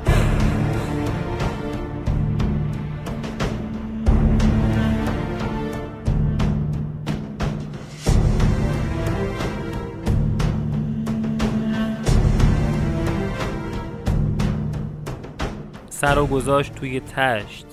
[15.95, 17.65] سر و گذاشت توی تشت.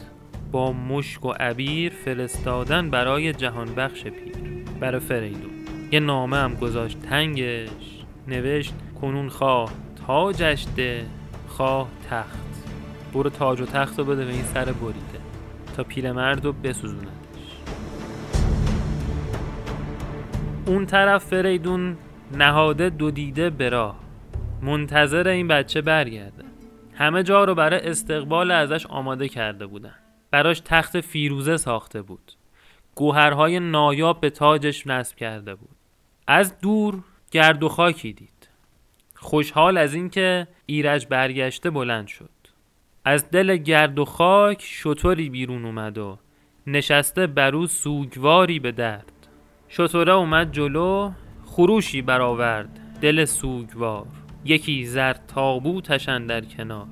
[0.53, 4.65] با مشک و عبیر فرستادن برای جهان بخش پیر.
[4.81, 5.51] برای فریدون.
[5.93, 8.05] یه نامه هم گذاشت تنگش.
[8.29, 9.73] نوشت کنون خواه
[10.07, 11.07] تاجش ده
[11.49, 12.67] خواه تخت.
[13.15, 15.21] برو تاج و تخت رو بده به این سر بریده.
[15.77, 17.13] تا پیرمرد رو بسوزوندش
[20.67, 21.97] اون طرف فریدون
[22.33, 23.93] نهاده دو دیده به
[24.63, 26.42] منتظر این بچه برگرده.
[26.95, 29.95] همه جا رو برای استقبال ازش آماده کرده بودن.
[30.31, 32.33] براش تخت فیروزه ساخته بود.
[32.95, 35.77] گوهرهای نایاب به تاجش نصب کرده بود.
[36.27, 38.49] از دور گرد و خاکی دید.
[39.15, 42.31] خوشحال از اینکه ایرج برگشته بلند شد.
[43.05, 46.19] از دل گرد و خاک شطوری بیرون اومد و
[46.67, 49.13] نشسته برو سوگواری به درد.
[49.69, 51.13] شطوره اومد جلو
[51.47, 54.22] خروشی برآورد دل سوگوار.
[54.45, 56.87] یکی زر تابوتش در کنار.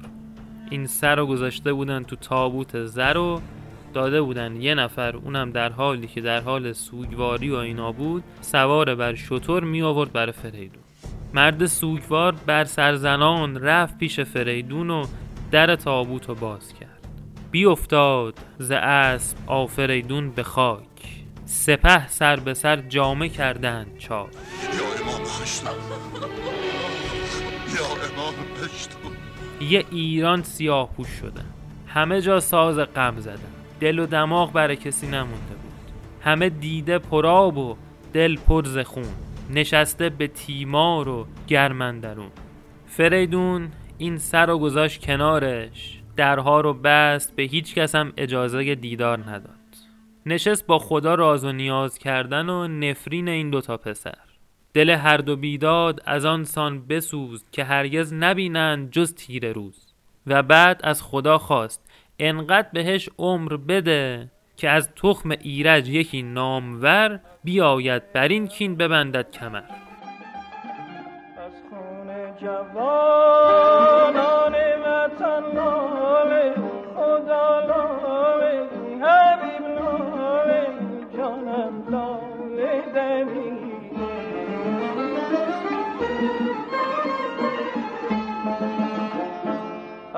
[0.70, 3.40] این سر رو گذاشته بودن تو تابوت زر و
[3.94, 8.94] داده بودن یه نفر اونم در حالی که در حال سوگواری و اینا بود سوار
[8.94, 10.82] بر شطور می آورد بر فریدون.
[11.34, 15.04] مرد سوگوار بر سرزنان رفت پیش فریدون و
[15.50, 17.08] در تابوت رو باز کرد.
[17.50, 20.84] بیافتاد ز اسب آفریدون به خاک.
[21.44, 24.28] سپه سر به سر جامه کردند چاک.
[29.60, 31.46] یه ایران سیاه پوش شدن
[31.86, 35.72] همه جا ساز غم زدن دل و دماغ برای کسی نمونده بود.
[36.20, 37.76] همه دیده پراب و
[38.12, 39.04] دل پر ز خون.
[39.50, 42.30] نشسته به تیمار و گرمندرون
[42.86, 43.68] فریدون
[43.98, 46.00] این سر رو گذاشت کنارش.
[46.16, 47.36] درها رو بست.
[47.36, 49.50] به هیچ کس هم اجازه دیدار نداد.
[50.26, 54.29] نشست با خدا راز و نیاز کردن و نفرین این دوتا پسر.
[54.74, 59.86] دل هر دو بیداد از آن سان بسوز که هرگز نبینند جز تیر روز.
[60.26, 67.20] و بعد از خدا خواست انقدر بهش عمر بده که از تخم ایرج یکی نامور
[67.44, 69.56] بیاید بر این کین ببندد کمر.
[69.56, 69.64] از
[71.70, 72.08] خون
[72.42, 74.54] جوانان
[74.84, 76.54] وطن لاله
[76.94, 78.68] خدا لاله
[79.02, 80.66] حبیب لاله
[81.16, 81.74] جانم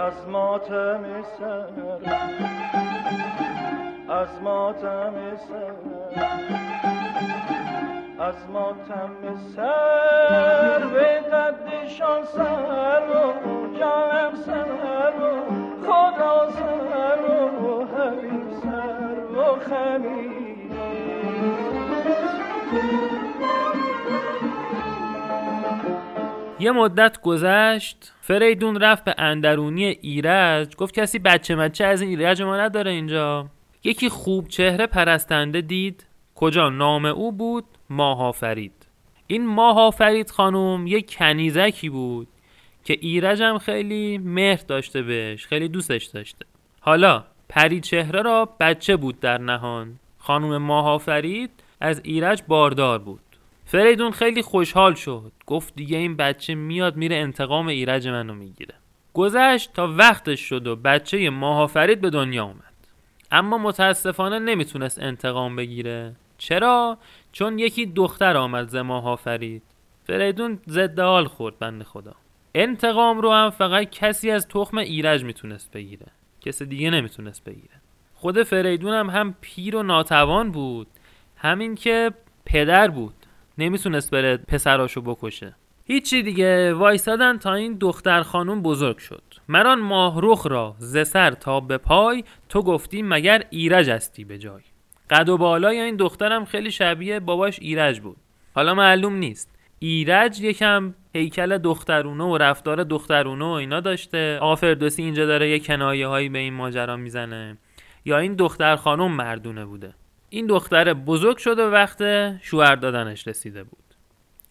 [0.03, 1.05] از ماتم
[1.39, 1.69] سر
[4.09, 5.75] از ماتم سر
[8.19, 13.33] از ماتم سر به قدشان سر و
[13.79, 15.53] جانم سر و
[15.87, 17.21] خدا سر
[17.65, 20.42] و حبیب سر و خمیر
[26.63, 32.43] یه مدت گذشت فریدون رفت به اندرونی ایرج گفت کسی بچه مچه از این ایرج
[32.43, 33.47] ما نداره اینجا.
[33.85, 36.07] یکی خوب چهره پرستنده دید.
[36.35, 38.87] کجا؟ نام او بود ماها فرید
[39.27, 42.29] این ماها فرید خانم یه کنیزکی بود
[42.85, 46.47] که ایرج هم خیلی مهر داشته بهش خیلی دوستش داشته.
[46.81, 49.99] حالا پری چهره را بچه بود در نهان.
[50.19, 51.51] خانم ماها فرید
[51.81, 53.21] از ایرج باردار بود.
[53.65, 55.33] فریدون خیلی خوشحال شد.
[55.47, 58.75] گفت دیگه این بچه میاد میره انتقام ایرج منو می‌گیره.
[59.15, 62.73] گذشت تا وقتش شد و بچه ماها فرید به دنیا اومد.
[63.31, 66.17] اما متاسفانه نمی‌تونست انتقام بگیره.
[66.39, 66.99] چرا؟
[67.33, 69.63] چون یکی دختر آمد ز ماها فرید
[70.05, 72.15] فریدون ضد حال خورد بند خدا.
[72.55, 76.07] انتقام رو هم فقط کسی از تخم ایرج می‌تونست بگیره.
[76.41, 77.75] کسی دیگه نمی‌تونست بگیره.
[78.15, 80.87] خود فریدون هم هم پیر و ناتوان بود.
[81.37, 82.11] همین که
[82.45, 83.15] پدر بود.
[83.63, 85.55] نمی‌تونست بره پسراشو بکشه.
[85.85, 89.23] هیچی دیگه وایسادن تا این دختر خانوم بزرگ شد.
[89.49, 94.63] مران ماهرخ را ز سر تا به پای تو گفتی مگر ایرج استی به جای.
[95.11, 98.17] قد و بالای این دخترم خیلی شبیه باباش ایرج بود.
[98.55, 99.51] حالا معلوم نیست.
[99.79, 104.39] ایرج یکم هیکل دخترونه و رفتار دخترونه و اینا داشته.
[104.39, 107.59] آقا اینجا داره یه کنایه هایی به این ماجرا می‌زنه.
[108.05, 109.95] یا این دختر خانم مردونه بوده.
[110.33, 111.99] این دختر بزرگ شده وقت
[112.43, 113.79] شوهر دادنش رسیده بود.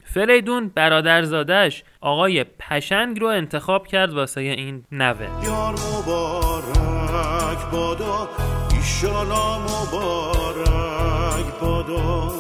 [0.04, 5.46] فریدون برادرزادش آقای پشنگ رو انتخاب کرد واسه این نوه.
[5.46, 8.30] یار مبارک بادا
[8.74, 12.32] ایشالا مبارک بادا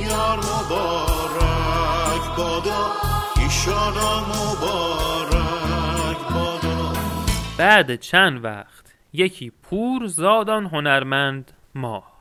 [0.00, 2.86] یار مبارک بادا
[3.42, 6.92] ایشالا مبارک بادا
[7.58, 12.13] بعد چند وقت یکی پور زادان هنرمند ماه.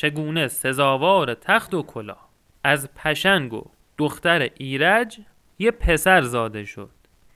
[0.00, 2.28] چگونه سزاوار تخت و کلاه.
[2.64, 3.64] از پشنگ و
[3.98, 5.20] دختر ایرج
[5.58, 6.90] یه پسر زاده شد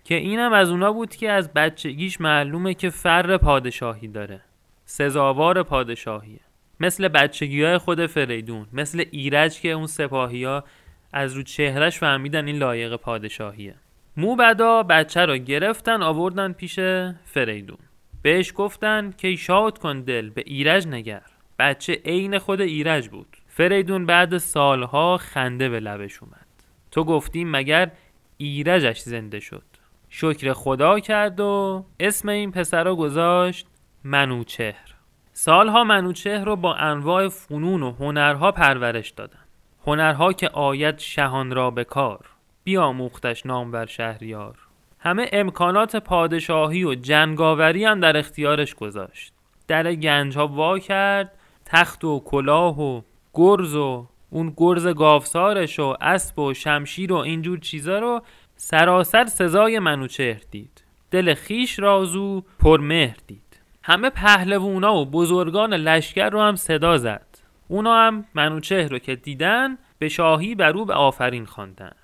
[0.04, 4.40] که اینم از اونا بود که از بچگیش معلومه که فر پادشاهی داره.
[4.84, 6.40] سزاوار پادشاهیه.
[6.80, 10.64] مثل بچگی های خود فریدون مثل ایرج که اون سپاهی ها
[11.12, 13.74] از رو چهرش فهمیدن این لایق پادشاهیه.
[14.16, 16.78] موبدا بچه رو گرفتن آوردن پیش
[17.24, 17.78] فریدون.
[18.22, 21.31] بهش گفتن که شاد کن دل به ایرج نگر.
[21.58, 23.36] بچه عین خود ایرج بود.
[23.46, 26.46] فریدون بعد سالها خنده به لبش اومد.
[26.90, 27.90] تو گفتی مگر
[28.36, 29.62] ایرجش زنده شد.
[30.08, 33.66] شکر خدا کرد و اسم این پسر رو گذاشت
[34.04, 34.94] منوچهر.
[35.32, 39.38] سالها منوچهر رو با انواع فنون و هنرها پرورش دادن.
[39.86, 42.26] هنرها که آید شهان را به کار
[42.64, 44.58] بیاموختش نامور شهریار.
[44.98, 49.32] همه امکانات پادشاهی و جنگاوری هم در اختیارش گذاشت.
[49.68, 51.38] در گنج ها وا کرد
[51.72, 53.00] تخت و کلاه و
[53.34, 58.22] گرز و اون گرز گاوسارش و اسب و شمشیر و اینجور چیزا رو
[58.56, 60.84] سراسر سزای منوچهر دید.
[61.10, 63.60] دل خیش رازو پرمهر دید.
[63.82, 67.26] همه پهلوونا و بزرگان لشکر رو هم صدا زد.
[67.68, 71.96] اونا هم منوچهر رو که دیدن به شاهی بر او به آفرین خواندند.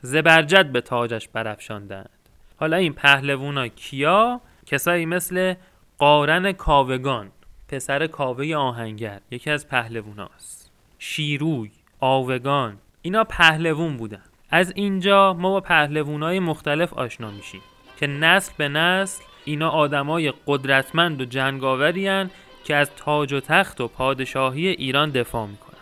[0.00, 2.10] زبرجد به تاجش برافشاندند.
[2.56, 5.54] حالا این پهلوونا کیا؟ کسایی مثل
[5.98, 7.30] قارن کاوگان.
[7.72, 11.70] پسر کاوه آهنگر یکی از پهلووناست شیروی
[12.00, 14.22] آوگان اینا پهلوون بودن.
[14.50, 17.60] از اینجا ما با پهلوونای مختلف آشنا میشیم
[17.96, 22.30] که نسل به نسل اینا آدمای قدرتمند و جنگاوریان
[22.64, 25.78] که از تاج و تخت و پادشاهی ایران دفاع می‌کنن.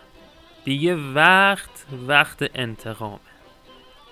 [0.65, 3.19] دیگه وقت وقت انتقامه.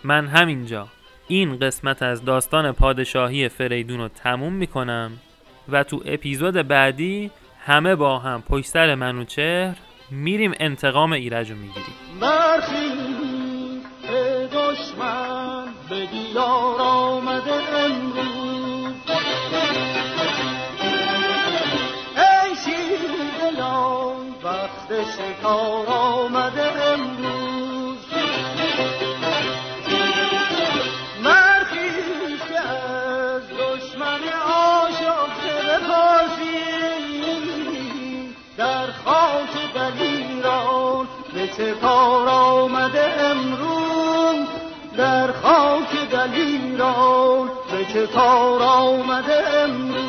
[0.03, 0.87] من همینجا
[1.27, 5.11] این قسمت از داستان پادشاهی فریدون رو تموم می‌کنم
[5.69, 7.31] و تو اپیزود بعدی
[7.69, 9.75] همه با هم پشت سر منوچهر
[10.11, 11.95] میریم انتقام ایرج رو می‌گیریم.
[14.51, 18.93] دشمن به دیار آمده امروز.
[22.17, 22.99] ای شیر
[23.41, 26.88] دلان وقت شکار آمده
[41.59, 44.47] سپار آمده امروز
[44.97, 50.08] در خاک دلیران به کار آمده امروز.